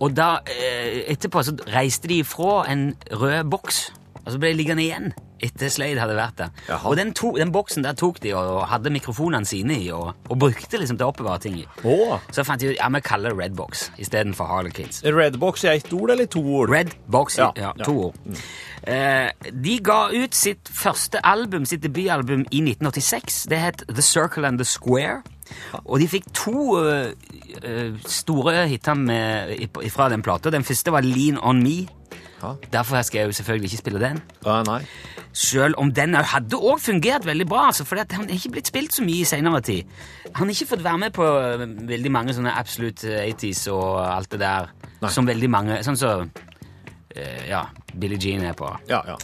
Og 0.00 0.14
da, 0.16 0.38
eh, 0.48 1.02
etterpå 1.12 1.42
så 1.44 1.56
reiste 1.68 2.08
de 2.08 2.22
ifra 2.22 2.64
en 2.72 2.94
rød 3.12 3.50
boks, 3.50 3.92
og 4.24 4.32
så 4.32 4.38
ble 4.40 4.54
de 4.54 4.62
liggende 4.62 4.86
igjen 4.86 5.12
etter 5.44 5.70
Slade 5.72 6.00
hadde 6.00 6.16
vært 6.18 6.36
der. 6.40 6.50
Jaha. 6.68 6.90
Og 6.90 6.96
den, 6.98 7.12
to, 7.16 7.30
den 7.38 7.52
boksen 7.52 7.84
der 7.84 7.96
tok 7.98 8.20
de 8.24 8.34
og 8.36 8.66
hadde 8.70 8.92
mikrofonene 8.92 9.48
sine 9.48 9.78
i, 9.80 9.88
og, 9.96 10.12
og 10.28 10.40
brukte 10.42 10.80
liksom 10.80 10.98
til 11.00 11.06
å 11.06 11.12
oppbevare 11.14 11.40
ting 11.46 11.58
i. 11.62 11.66
Oh. 11.88 12.18
Så 12.34 12.44
fant 12.46 12.60
de 12.60 12.72
ut, 12.72 12.76
ja, 12.76 12.88
vi 12.92 13.00
kaller 13.06 13.34
det 13.34 13.40
Red 13.40 13.56
Box 13.58 13.88
istedenfor 14.00 14.50
Harlequins. 14.50 15.02
Red 15.04 15.38
Box 15.40 15.64
i 15.64 15.72
ett 15.72 15.92
ord 15.96 16.12
eller 16.14 16.28
to 16.30 16.42
ord? 16.44 16.72
Red 16.72 16.94
Box, 17.08 17.38
ja, 17.40 17.50
Ja, 17.56 17.72
to 17.84 17.96
ja. 17.96 18.10
ord. 18.10 18.44
Eh, 18.90 19.50
de 19.52 19.78
ga 19.84 20.00
ut 20.12 20.36
sitt 20.36 20.68
første 20.72 21.20
album, 21.26 21.64
sitt 21.68 21.82
debutalbum, 21.84 22.46
i 22.50 22.62
1986. 22.64 23.44
Det 23.50 23.60
het 23.60 23.84
The 23.88 24.04
Circle 24.04 24.46
and 24.48 24.60
the 24.60 24.68
Square. 24.68 25.22
Og 25.84 26.00
de 26.00 26.08
fikk 26.10 26.28
to 26.36 26.78
eh, 26.80 27.12
eh, 27.62 27.96
store 28.06 28.66
hiter 28.70 29.00
fra 29.90 30.08
den 30.12 30.22
plata. 30.22 30.50
Den 30.50 30.66
første 30.66 30.92
var 30.94 31.06
Lean 31.06 31.38
On 31.42 31.62
Me. 31.62 31.86
Ja. 32.42 32.54
Derfor 32.72 33.02
skal 33.02 33.18
jeg 33.18 33.26
jo 33.26 33.32
selvfølgelig 33.32 33.72
ikke 33.72 33.82
spille 33.82 34.00
den. 34.00 34.20
Ah, 34.46 34.62
nei. 34.64 34.80
Selv 35.32 35.74
om 35.78 35.92
den 35.94 36.14
hadde 36.14 36.56
også 36.56 36.92
fungert 36.92 37.26
veldig 37.26 37.46
bra, 37.48 37.66
altså, 37.66 37.84
for 37.84 38.00
han 38.10 38.28
er 38.28 38.34
ikke 38.34 38.54
blitt 38.56 38.70
spilt 38.72 38.94
så 38.96 39.04
mye 39.04 39.20
i 39.20 39.28
senere 39.28 39.60
tid. 39.60 39.82
Han 40.34 40.48
har 40.48 40.54
ikke 40.54 40.70
fått 40.72 40.84
være 40.84 40.98
med 40.98 41.10
på 41.14 41.26
øh, 41.26 41.66
veldig 41.88 42.12
mange 42.12 42.34
sånne 42.34 42.54
Absolute 42.56 43.20
80s 43.28 43.66
og 43.70 44.00
alt 44.16 44.32
det 44.32 44.40
der, 44.40 44.70
Nei. 45.02 45.10
som 45.12 45.28
veldig 45.28 45.50
mange, 45.50 45.82
sånn 45.84 46.00
som 46.00 46.30
øh, 47.16 47.42
ja, 47.48 47.66
Billie 47.92 48.18
Jean 48.18 48.46
er 48.48 48.56
på. 48.58 48.72
Ja, 48.88 49.02
ja. 49.06 49.18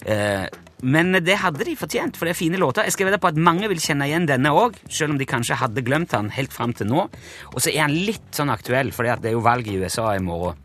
Eh, 0.00 0.46
men 0.82 1.12
det 1.24 1.38
hadde 1.42 1.66
de 1.66 1.76
fortjent, 1.78 2.16
for 2.16 2.28
det 2.28 2.34
er 2.34 2.40
fine 2.40 2.60
låter. 2.60 2.86
Jeg 2.86 2.96
skal 2.96 3.10
vedde 3.10 3.20
på 3.22 3.30
at 3.30 3.40
mange 3.40 3.68
vil 3.70 3.80
kjenne 3.82 4.08
igjen 4.08 4.28
denne 4.28 4.52
òg, 4.56 4.78
selv 4.90 5.14
om 5.14 5.20
de 5.20 5.28
kanskje 5.28 5.58
hadde 5.60 5.84
glemt 5.86 6.14
han 6.16 6.30
helt 6.34 6.54
fram 6.54 6.74
til 6.76 6.90
nå. 6.90 7.08
Og 7.54 7.58
så 7.58 7.72
er 7.72 7.84
han 7.86 7.96
litt 7.96 8.30
sånn 8.36 8.52
aktuell, 8.52 8.94
for 8.94 9.08
det 9.08 9.32
er 9.32 9.36
jo 9.36 9.44
valg 9.44 9.68
i 9.68 9.78
USA 9.80 10.12
i 10.16 10.22
morgen. 10.24 10.58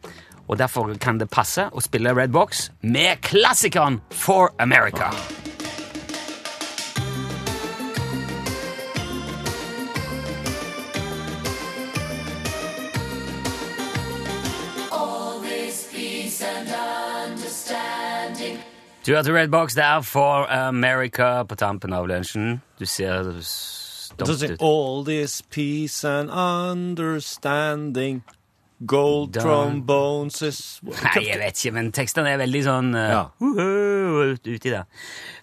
Og 0.45 0.59
derfor 0.61 0.93
kan 1.01 1.17
det 1.17 1.31
passe 1.33 1.67
å 1.73 1.81
spille 1.81 2.13
Red 2.13 2.33
Box 2.35 2.69
med 2.85 3.23
klassikeren 3.25 4.01
For 4.13 4.53
America. 4.61 5.09
Du 19.05 19.13
hørte 19.13 19.33
Red 19.33 19.51
Box 19.53 19.75
der 19.75 20.01
For 20.01 20.47
America 20.49 21.43
på 21.45 21.55
tampen 21.55 21.93
av 21.93 22.07
lunsjen. 22.09 22.61
Du 22.79 22.85
ser 22.89 23.27
stolt 23.45 24.41
ut. 24.43 24.61
All 24.65 25.03
this 25.05 25.41
peace 25.53 26.03
and 26.09 26.29
understanding 26.33 28.23
Gold 28.85 29.31
Da- 29.33 29.41
trombones 29.41 30.41
is 30.41 30.81
Nei, 30.83 31.21
jeg 31.29 31.37
vet 31.39 31.61
ikke, 31.61 31.71
men 31.77 31.91
tekstene 31.95 32.33
er 32.33 32.41
veldig 32.41 32.63
sånn 32.65 32.89
uh, 32.97 33.03
Ja. 33.13 33.21
ut, 33.39 34.41
uti 34.43 34.69
der. 34.73 34.83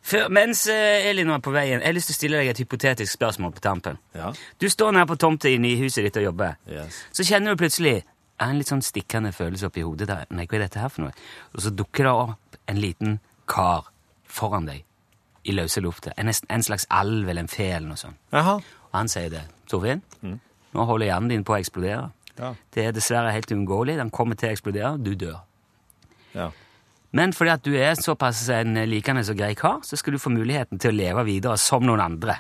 Før, 0.03 0.27
mens 0.29 0.67
uh, 0.69 0.75
Elin 1.09 1.31
var 1.33 1.41
på 1.41 1.55
veien, 1.55 1.81
jeg 1.81 1.87
har 1.89 1.97
lyst 1.97 2.11
til 2.11 2.19
å 2.19 2.19
stille 2.19 2.43
deg 2.43 2.51
et 2.53 2.61
hypotetisk 2.61 3.15
spørsmål 3.15 3.55
på 3.57 3.65
tampen. 3.65 3.97
Ja. 4.15 4.35
Du 4.61 4.69
står 4.69 4.93
nede 4.93 5.07
på 5.09 5.17
tomta 5.17 5.49
i 5.49 5.57
nyhuset 5.63 6.05
ditt 6.05 6.19
og 6.21 6.27
jobber. 6.29 6.59
Yes. 6.69 7.01
Så 7.17 7.25
kjenner 7.25 7.55
du 7.57 7.63
plutselig 7.65 8.03
en 8.43 8.59
litt 8.59 8.69
sånn 8.69 8.85
stikkende 8.85 9.33
følelse 9.33 9.71
oppi 9.71 9.87
hodet. 9.87 10.09
der. 10.13 10.27
Nei, 10.31 10.45
hva 10.51 10.59
er 10.59 10.67
dette 10.67 10.83
her 10.83 10.93
for 10.93 11.07
noe? 11.07 11.17
Og 11.55 11.63
så 11.65 11.71
dukker 11.73 12.05
det 12.11 12.13
opp 12.13 12.59
en 12.69 12.83
liten 12.85 13.21
kar 13.47 13.91
foran 14.25 14.67
deg. 14.67 14.85
i 15.45 15.51
løse 15.51 15.81
lufta. 15.83 16.13
En, 16.17 16.29
en 16.31 16.63
slags 16.63 16.87
alv 16.89 17.27
eller 17.29 17.43
en 17.43 17.49
fe 17.51 17.65
eller 17.75 17.89
noe 17.89 17.99
sånt. 17.99 18.15
Aha. 18.31 18.61
Og 18.63 18.93
han 18.95 19.09
sier 19.11 19.31
det. 19.33 19.41
Torfinn, 19.67 20.03
nå 20.23 20.85
holder 20.87 21.09
hjernen 21.09 21.33
din 21.33 21.43
på 21.45 21.57
å 21.57 21.59
eksplodere. 21.59 22.13
Ja. 22.39 22.53
Det 22.71 22.85
er 22.87 22.93
dessverre 22.95 23.33
helt 23.35 23.51
uunngåelig. 23.51 23.97
Den 23.99 24.13
kommer 24.15 24.39
til 24.39 24.49
å 24.49 24.53
eksplodere. 24.55 24.93
Du 25.03 25.17
dør. 25.19 25.41
Ja. 26.37 26.47
Men 27.11 27.35
fordi 27.35 27.51
at 27.51 27.65
du 27.67 27.75
er 27.75 27.99
såpass 27.99 28.45
en 28.55 28.79
likende 28.89 29.25
og 29.27 29.37
grei 29.37 29.51
kar, 29.59 29.83
så 29.83 29.99
skal 29.99 30.15
du 30.15 30.23
få 30.23 30.31
muligheten 30.33 30.79
til 30.79 30.95
å 30.95 30.97
leve 30.97 31.27
videre 31.27 31.59
som 31.59 31.83
noen 31.85 32.01
andre. 32.01 32.39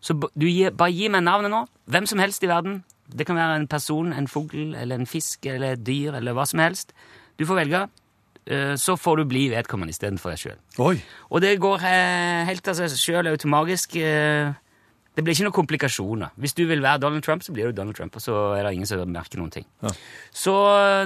Så 0.00 0.14
du 0.14 0.46
gir, 0.46 0.70
bare 0.70 0.94
gi 0.94 1.10
meg 1.10 1.26
navnet 1.26 1.50
nå. 1.50 1.64
Hvem 1.90 2.06
som 2.06 2.22
helst 2.22 2.44
i 2.46 2.48
verden. 2.48 2.84
Det 3.04 3.26
kan 3.26 3.36
være 3.36 3.58
en 3.64 3.68
person, 3.68 4.14
en 4.14 4.30
fugl 4.30 4.76
eller 4.78 5.02
en 5.02 5.10
fisk 5.10 5.44
eller 5.50 5.74
et 5.74 5.82
dyr 5.84 6.14
eller 6.16 6.32
hva 6.38 6.46
som 6.48 6.62
helst. 6.62 6.94
Du 7.36 7.44
får 7.44 7.64
velge. 7.64 7.82
Eh, 8.46 8.74
Så 8.76 8.96
får 9.00 9.16
du 9.16 9.24
bli 9.24 9.46
vedkommende 9.48 9.90
istedenfor 9.94 10.34
deg 10.34 10.38
sjøl. 10.38 11.00
Og 11.30 11.40
det 11.40 11.54
går 11.60 11.80
eh, 11.88 12.44
helt 12.44 12.68
av 12.68 12.74
seg 12.76 12.88
sjøl 12.92 13.30
automagisk. 13.32 13.96
eh, 13.96 14.52
Det 15.16 15.22
blir 15.22 15.32
ikke 15.36 15.44
noen 15.46 15.54
komplikasjoner. 15.54 16.30
Hvis 16.36 16.54
du 16.58 16.64
vil 16.66 16.82
være 16.82 16.98
Donald 17.00 17.22
Trump, 17.22 17.42
så 17.46 17.52
blir 17.54 17.66
du 17.70 17.72
Donald 17.72 17.94
Trump, 17.94 18.16
og 18.16 18.20
så 18.22 18.58
er 18.58 18.64
det 18.66 18.72
ingen 18.74 18.86
som 18.86 18.98
merker 19.12 19.38
noen 19.38 19.50
ting. 19.54 19.64
Ja. 19.80 19.88
Så 20.34 20.54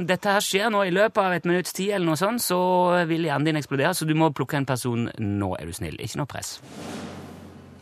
dette 0.07 0.25
her 0.33 0.41
skjer 0.41 0.71
nå 0.73 0.81
i 0.89 0.91
løpet 0.91 1.19
av 1.21 1.33
et 1.37 1.45
minutts 1.45 1.73
tid, 1.77 1.91
eller 1.93 2.07
noe 2.07 2.17
sånt, 2.17 2.41
så 2.41 3.05
vil 3.07 3.23
hjernen 3.29 3.45
din 3.45 3.57
eksplodere, 3.61 3.93
så 3.95 4.07
du 4.09 4.15
må 4.17 4.31
plukke 4.33 4.57
en 4.57 4.65
person 4.65 5.11
nå, 5.19 5.51
er 5.61 5.67
du 5.67 5.73
snill. 5.77 5.99
Ikke 6.01 6.17
noe 6.23 6.27
press. 6.27 6.55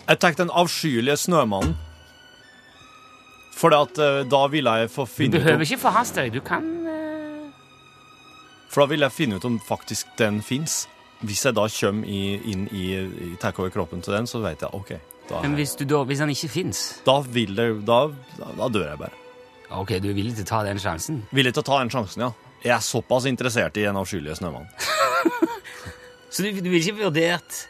Jeg 0.08 0.18
tenkte 0.18 0.42
den 0.42 0.50
avskyelige 0.50 1.16
snømannen. 1.16 1.76
For 3.56 3.70
da 3.70 4.42
ville 4.52 4.74
jeg 4.82 4.90
få 4.92 5.06
Du 5.06 5.12
finne 5.14 5.38
ut 5.38 5.44
behøver 5.46 5.64
ikke 5.64 5.78
forhaste 5.80 6.20
deg. 6.26 6.32
Du 6.34 6.40
kan 6.44 6.66
For 8.76 8.84
da 8.84 8.92
vil 8.92 9.00
jeg 9.06 9.14
finne 9.16 9.38
ut 9.40 9.44
om 9.48 9.54
faktisk 9.56 10.10
den 10.20 10.42
fins. 10.44 10.82
Hvis 11.24 11.46
jeg 11.48 11.56
da 11.56 11.62
kommer 11.64 12.08
i, 12.12 12.36
inn 12.44 12.66
i, 12.76 12.82
i 13.24 13.28
tar 13.40 13.56
over 13.56 13.70
kroppen 13.72 14.02
til 14.04 14.12
den, 14.12 14.26
så 14.28 14.42
vet 14.42 14.60
jeg 14.60 14.68
OK. 14.76 14.90
Da, 15.30 15.38
Men 15.40 15.54
hvis, 15.56 15.72
du 15.80 15.86
da, 15.88 16.02
hvis 16.04 16.20
han 16.20 16.30
ikke 16.30 16.50
fins 16.52 16.82
da 17.06 17.16
da, 17.24 17.70
da, 17.88 18.50
da 18.60 18.68
dør 18.68 18.84
jeg 18.84 18.98
bare. 19.00 19.16
Ok, 19.80 19.96
du 19.98 20.10
er 20.10 20.14
villig 20.14 20.36
til 20.36 20.44
å 20.44 20.50
ta 20.50 20.60
den 20.68 20.78
sjansen? 20.78 21.22
Villig 21.32 21.54
til 21.56 21.64
å 21.64 21.66
ta 21.70 21.80
den 21.80 21.90
sjansen, 21.90 22.26
ja. 22.28 22.28
Jeg 22.60 22.74
er 22.76 22.84
såpass 22.84 23.24
interessert 23.26 23.80
i 23.80 23.86
en 23.88 23.96
avskyelige 23.96 24.36
snømann. 24.38 24.68
Så 26.30 26.44
du, 26.44 26.52
du 26.60 26.68
vil 26.68 26.78
ikke 26.82 27.00
vurdert 27.00 27.64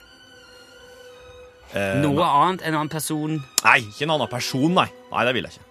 Eh, 1.77 1.99
noe 2.03 2.25
annet 2.25 2.63
enn 2.65 2.73
en 2.73 2.81
annen 2.81 2.93
person? 2.93 3.39
Nei, 3.65 3.79
ikke 3.85 4.07
en 4.07 4.15
annen 4.17 4.31
person, 4.31 4.73
nei. 4.75 4.87
Nei, 5.11 5.23
det 5.29 5.35
vil 5.37 5.49
jeg 5.49 5.57
ikke. 5.57 5.69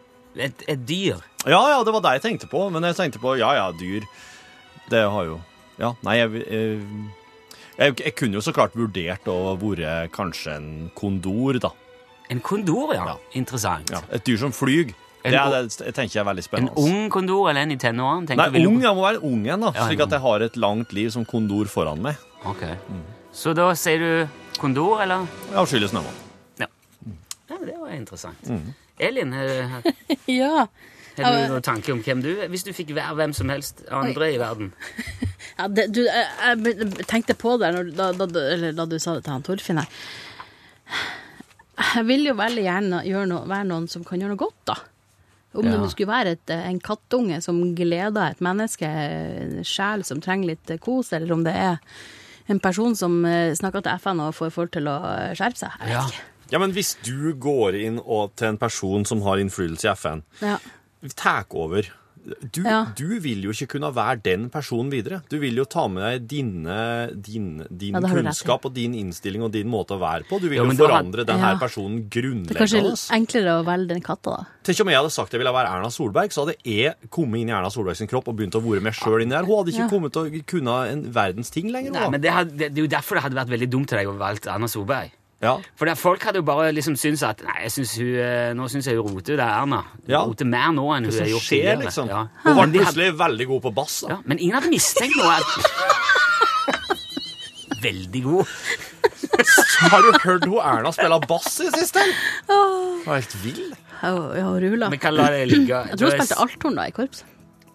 Et, 0.48 0.64
et 0.74 0.88
dyr? 0.88 1.22
Ja, 1.46 1.62
ja, 1.72 1.84
det 1.88 1.94
var 1.96 2.04
det 2.04 2.16
jeg 2.18 2.26
tenkte 2.26 2.50
på, 2.52 2.66
men 2.74 2.86
jeg 2.90 2.98
tenkte 2.98 3.22
på 3.24 3.36
ja, 3.40 3.54
ja, 3.58 3.70
dyr. 3.76 4.06
Det 4.92 5.04
har 5.10 5.30
jo 5.30 5.40
Ja, 5.82 5.94
nei, 6.08 6.18
jeg, 6.22 6.44
jeg, 6.48 6.84
jeg, 7.78 7.96
jeg 8.00 8.14
kunne 8.16 8.38
jo 8.38 8.44
så 8.46 8.54
klart 8.56 8.76
vurdert 8.78 9.26
å 9.28 9.56
være 9.60 10.06
kanskje 10.16 10.54
en 10.56 10.70
kondor, 10.96 11.60
da. 11.60 11.72
En 12.32 12.40
kondor, 12.42 12.94
ja. 12.96 13.04
Ja. 13.12 13.18
Interessant. 13.38 13.92
Ja, 13.92 14.00
et 14.16 14.24
dyr 14.26 14.40
som 14.42 14.54
flyr. 14.56 14.94
Det, 15.26 15.34
er, 15.34 15.66
det 15.66 15.92
tenker 15.98 16.20
jeg 16.20 16.22
er 16.22 16.28
veldig 16.28 16.44
spennende. 16.46 16.74
En 16.78 16.86
ung 16.86 17.10
kondor 17.14 17.50
eller 17.50 17.66
en 17.66 17.74
i 17.74 17.78
tenårene? 17.82 18.38
Nei, 18.38 18.66
ung. 18.70 18.78
Jeg 18.84 18.94
må 18.98 19.06
være 19.08 19.22
ung 19.26 19.42
igjen, 19.46 19.64
da, 19.66 19.72
Ja, 19.74 19.88
slik 19.90 20.04
at 20.06 20.14
jeg 20.14 20.22
har 20.22 20.46
et 20.46 20.60
langt 20.62 20.94
liv 20.94 21.10
som 21.14 21.26
kondor 21.26 21.70
foran 21.72 22.04
meg. 22.06 22.22
Ok. 22.46 22.62
Så 23.36 23.56
da 23.58 23.72
sier 23.76 24.00
du 24.00 24.60
kondor, 24.62 25.02
eller? 25.04 25.26
Avskyelig 25.58 25.90
snømann. 25.92 26.22
Ja. 27.50 27.58
det 27.66 27.76
var 27.78 27.92
interessant. 27.94 28.48
Mm. 28.50 28.74
Elin, 28.98 29.34
har 29.34 29.84
Ja. 30.28 30.68
har 31.18 31.36
du 31.38 31.48
noen 31.54 31.62
tanke 31.64 31.92
om 31.94 32.02
hvem 32.04 32.22
du 32.24 32.30
er? 32.42 32.48
Hvis 32.52 32.64
du 32.66 32.72
fikk 32.74 32.94
være 32.96 33.16
hvem 33.16 33.34
som 33.38 33.50
helst 33.54 33.84
andre 33.92 34.32
i 34.34 34.40
verden? 34.42 34.74
ja 35.60 35.68
det, 35.72 35.86
du, 35.96 36.02
jeg, 36.06 36.58
jeg 36.66 37.06
tenkte 37.08 37.36
på 37.40 37.58
det 37.62 37.70
når, 37.76 37.92
da, 37.96 38.10
da, 38.18 38.28
eller 38.56 38.74
da 38.76 38.86
du 38.90 38.98
sa 39.00 39.14
det 39.18 39.24
til 39.28 39.36
han 39.36 39.46
Torfinn 39.46 39.80
her. 39.84 39.88
Jeg 41.96 42.06
vil 42.08 42.26
jo 42.30 42.36
veldig 42.40 42.64
gjerne 42.66 43.00
gjøre 43.06 43.30
noe, 43.30 43.48
være 43.52 43.68
noen 43.70 43.88
som 43.92 44.04
kan 44.08 44.20
gjøre 44.22 44.34
noe 44.36 44.42
godt, 44.42 44.60
da. 44.72 44.76
Om 45.56 45.64
det 45.64 45.72
Ja. 45.72 45.80
nå 45.80 45.88
skulle 45.92 46.12
være 46.12 46.32
et, 46.36 46.52
en 46.52 46.80
kattunge 46.84 47.38
som 47.44 47.62
gleder 47.76 48.32
et 48.34 48.42
menneske, 48.44 48.84
en 48.88 49.62
sjel 49.64 50.04
som 50.04 50.20
trenger 50.24 50.50
litt 50.52 50.74
kos, 50.84 51.14
eller 51.16 51.32
om 51.36 51.44
det 51.48 51.54
er 51.56 51.78
en 52.52 52.60
person 52.60 52.96
som 52.96 53.22
eh, 53.26 53.54
snakker 53.56 53.82
til 53.86 53.96
FN 54.04 54.20
og 54.20 54.36
får 54.36 54.52
folk 54.54 54.72
til 54.76 54.88
å 54.92 54.98
skjerpe 55.36 55.58
seg. 55.64 55.72
Jeg 55.80 55.88
vet 55.88 55.96
Ja. 55.96 56.08
ikke. 56.12 56.32
Ja, 56.56 56.62
men 56.64 56.72
hvis 56.72 56.94
du 57.04 57.34
går 57.36 57.76
inn 57.84 58.00
og, 58.00 58.32
til 58.40 58.54
en 58.54 58.58
person 58.62 59.04
som 59.08 59.22
har 59.28 59.42
innflytelse 59.44 59.90
i 59.92 59.94
FN, 60.00 60.24
Ja. 60.42 60.58
tar 61.20 61.44
over 61.52 61.84
du, 62.26 62.64
Ja. 62.66 62.86
du 62.98 63.20
vil 63.22 63.44
jo 63.44 63.52
ikke 63.54 63.68
kunne 63.76 63.92
være 63.94 64.24
den 64.24 64.48
personen 64.50 64.90
videre. 64.90 65.20
Du 65.30 65.38
vil 65.38 65.54
jo 65.60 65.64
ta 65.70 65.84
med 65.88 66.02
deg 66.02 66.24
dine, 66.28 67.12
din, 67.22 67.60
din 67.70 67.94
Ja, 67.94 68.00
kunnskap 68.02 68.66
og 68.66 68.74
din 68.74 68.96
innstilling 68.98 69.44
og 69.46 69.52
din 69.54 69.68
måte 69.70 69.94
å 69.94 70.00
være 70.02 70.24
på. 70.26 70.40
Du 70.42 70.50
vil 70.50 70.58
Ja, 70.58 70.64
jo 70.64 70.72
forandre 70.72 70.90
har- 70.90 71.04
forandre 71.04 71.26
den 71.28 71.38
her 71.38 71.54
Ja. 71.54 71.60
personen 71.60 72.10
Det 72.10 72.56
er 72.56 72.66
kanskje 72.66 73.12
enklere 73.14 73.62
å 73.62 73.64
velge 73.64 73.88
den 73.90 74.02
katta, 74.02 74.38
da. 74.38 74.44
Tenk 74.64 74.80
om 74.82 74.88
jeg 74.88 74.98
hadde 74.98 75.12
sagt 75.12 75.32
jeg 75.34 75.40
ville 75.40 75.54
være 75.54 75.70
Erna 75.70 75.90
Solberg, 75.92 76.32
så 76.34 76.48
hadde 76.48 76.56
jeg 76.66 76.96
kommet 77.12 77.42
inn 77.42 77.50
i 77.50 77.52
Erna 77.52 77.70
Solberg 77.70 77.96
sin 77.96 78.08
kropp 78.08 78.28
og 78.28 78.38
begynt 78.38 78.56
å 78.56 78.64
være 78.64 78.82
meg 78.82 78.94
sjøl 78.94 79.22
inni 79.22 79.30
der. 79.30 79.46
Hun 79.46 79.58
hadde 79.64 79.72
ikke 79.76 79.86
Ja. 79.86 79.88
kommet 79.90 80.12
til 80.14 80.22
å 80.26 80.46
kunne 80.48 80.90
en 80.92 81.04
verdens 81.14 81.52
ting 81.52 81.70
lenger. 81.72 81.92
Nei, 81.92 82.10
men 82.10 82.22
det, 82.22 82.32
hadde, 82.32 82.58
det, 82.58 82.74
det 82.74 82.78
er 82.80 82.88
jo 82.88 82.98
derfor 82.98 83.16
det 83.16 83.24
hadde 83.24 83.36
vært 83.36 83.50
veldig 83.54 83.70
dumt 83.70 83.88
til 83.90 83.98
deg 84.00 84.08
å 84.08 84.18
velge 84.18 84.48
Erna 84.52 84.66
Solberg. 84.66 85.12
Ja. 85.44 85.58
For 85.76 85.86
det, 85.86 85.98
folk 86.00 86.24
hadde 86.24 86.40
jo 86.40 86.46
bare 86.48 86.72
liksom 86.74 86.96
syntes 86.96 87.22
at 87.28 87.42
Nei, 87.44 87.58
jeg 87.66 87.72
synes 87.76 87.92
hun, 88.00 88.08
eh, 88.24 88.54
nå 88.56 88.68
syns 88.72 88.88
jeg 88.88 88.96
hun 88.98 89.12
roter, 89.18 89.36
det 89.36 89.44
er 89.46 89.52
Erna. 89.62 89.82
Hun 89.92 90.10
Ja. 90.10 90.22
roter 90.26 90.46
mer 90.46 90.72
nå 90.72 90.86
enn 90.96 91.04
hun 91.06 91.12
Hva 91.12 91.20
har 91.20 91.28
som 91.28 91.34
gjort 91.34 91.44
skjer, 91.44 91.60
tidligere. 91.60 91.84
liksom? 91.84 92.08
Ja. 92.10 92.22
Hun 92.46 92.56
Men, 92.56 92.56
ble 92.56 92.80
de 92.80 92.86
hadde, 92.86 92.96
plutselig 92.96 93.18
veldig 93.20 93.48
god 93.48 93.62
på 93.62 93.74
bass. 93.76 94.02
da. 94.02 94.08
ja, 94.10 94.18
men 94.26 94.40
ingen 94.40 94.56
hadde 94.56 94.70
mistenkt 94.72 95.16
noe. 95.18 95.36
Veldig 97.86 98.24
god. 98.24 98.46
Har 99.92 100.02
du 100.02 100.12
hørt 100.24 100.46
hun 100.46 100.58
Erna 100.58 100.92
spille 100.96 101.20
bass 101.28 101.60
i 101.62 101.68
siste? 101.76 102.02
Hun 102.48 103.04
er 103.06 103.20
helt 103.20 103.36
vill. 103.44 103.76
Ja, 104.02 104.12
ja, 104.40 104.48
Rula. 104.64 104.90
Vi 104.90 104.98
kan 104.98 105.14
la 105.14 105.28
det 105.34 105.48
ligge. 105.52 105.84
Jeg 105.92 105.98
tror 106.00 106.10
hun 106.10 106.18
spilte 106.22 106.40
althorn 106.42 106.76
da 106.80 106.88
i 106.90 106.92
korps. 106.96 107.24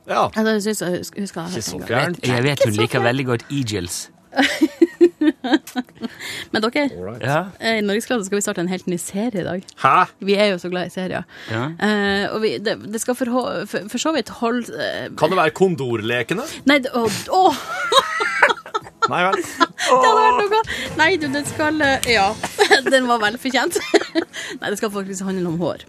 Ja. 0.08 0.24
Jeg 0.34 0.62
synes 0.64 0.80
jeg 0.82 0.98
husker, 0.98 1.20
husker 1.20 1.46
Ikke 1.46 1.62
så 1.62 1.76
en 1.76 1.86
fjernt. 1.86 2.18
Jeg 2.26 2.42
vet 2.42 2.64
hun 2.64 2.74
liker 2.74 3.00
veldig 3.04 3.26
godt 3.26 3.44
Eagles. 3.50 4.10
Men 6.52 6.64
dere, 6.64 6.84
Alright. 6.96 7.22
Ja. 7.24 7.40
eh, 7.60 7.78
i 7.80 7.84
Norgesklasse 7.84 8.26
skal 8.28 8.40
vi 8.40 8.44
starte 8.44 8.62
en 8.64 8.70
helt 8.72 8.86
ny 8.90 8.96
serie 9.00 9.42
i 9.42 9.46
dag. 9.46 9.66
Hæ? 9.82 9.94
Vi 10.24 10.36
er 10.40 10.50
jo 10.54 10.58
så 10.62 10.70
glad 10.72 10.88
i 10.90 10.94
serier. 10.94 11.26
Ja. 11.50 11.64
Eh, 11.76 12.24
og 12.34 12.40
vi, 12.44 12.54
det, 12.62 12.78
det 12.90 13.02
skal 13.02 13.16
for, 13.18 13.32
for, 13.70 13.88
for 13.92 14.02
så 14.02 14.14
vidt 14.16 14.32
holde 14.40 14.72
eh, 14.80 15.06
Kan 15.20 15.32
det 15.32 15.38
være 15.40 15.54
Kondorlekene? 15.60 16.46
Nei, 16.70 16.80
det, 16.84 16.92
å, 16.96 17.06
å, 17.36 17.44
Nei 19.10 19.22
vel. 19.26 19.38
det 19.42 19.94
hadde 19.94 20.18
vært 20.18 20.42
noe! 20.42 20.60
Nei, 21.00 21.10
du, 21.20 21.28
det 21.34 21.44
skal 21.50 21.80
eh, 21.84 22.10
Ja. 22.16 22.28
Den 22.92 23.08
var 23.10 23.22
vel 23.22 23.38
fortjent. 23.42 23.78
Nei, 24.14 24.68
det 24.70 24.76
skal 24.80 24.92
faktisk 24.94 25.26
handle 25.28 25.50
om 25.52 25.58
hår. 25.62 25.86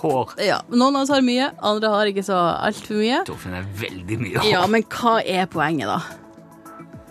Hår. 0.00 0.30
Ja, 0.40 0.62
Noen 0.72 0.96
av 0.96 1.02
oss 1.04 1.10
har 1.12 1.20
mye, 1.20 1.50
andre 1.66 1.90
har 1.92 2.08
ikke 2.08 2.24
så 2.24 2.38
altfor 2.64 2.96
mye. 3.02 3.18
Torfinn 3.28 3.52
er 3.58 3.66
veldig 3.76 4.16
mye 4.22 4.38
hår. 4.40 4.48
Ja, 4.48 4.62
men 4.72 4.86
hva 4.88 5.18
er 5.20 5.44
poenget, 5.52 5.90
da? 5.92 5.98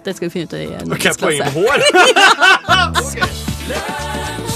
Det 0.06 0.16
skal 0.16 0.30
vi 0.30 0.32
finne 0.34 0.46
ut 0.46 0.54
i 0.54 0.66
Hva 0.66 0.74
er 0.76 0.86
poenget 1.20 1.20
Norgesklasse. 1.20 1.44
med 1.46 1.52
hår? 1.60 1.78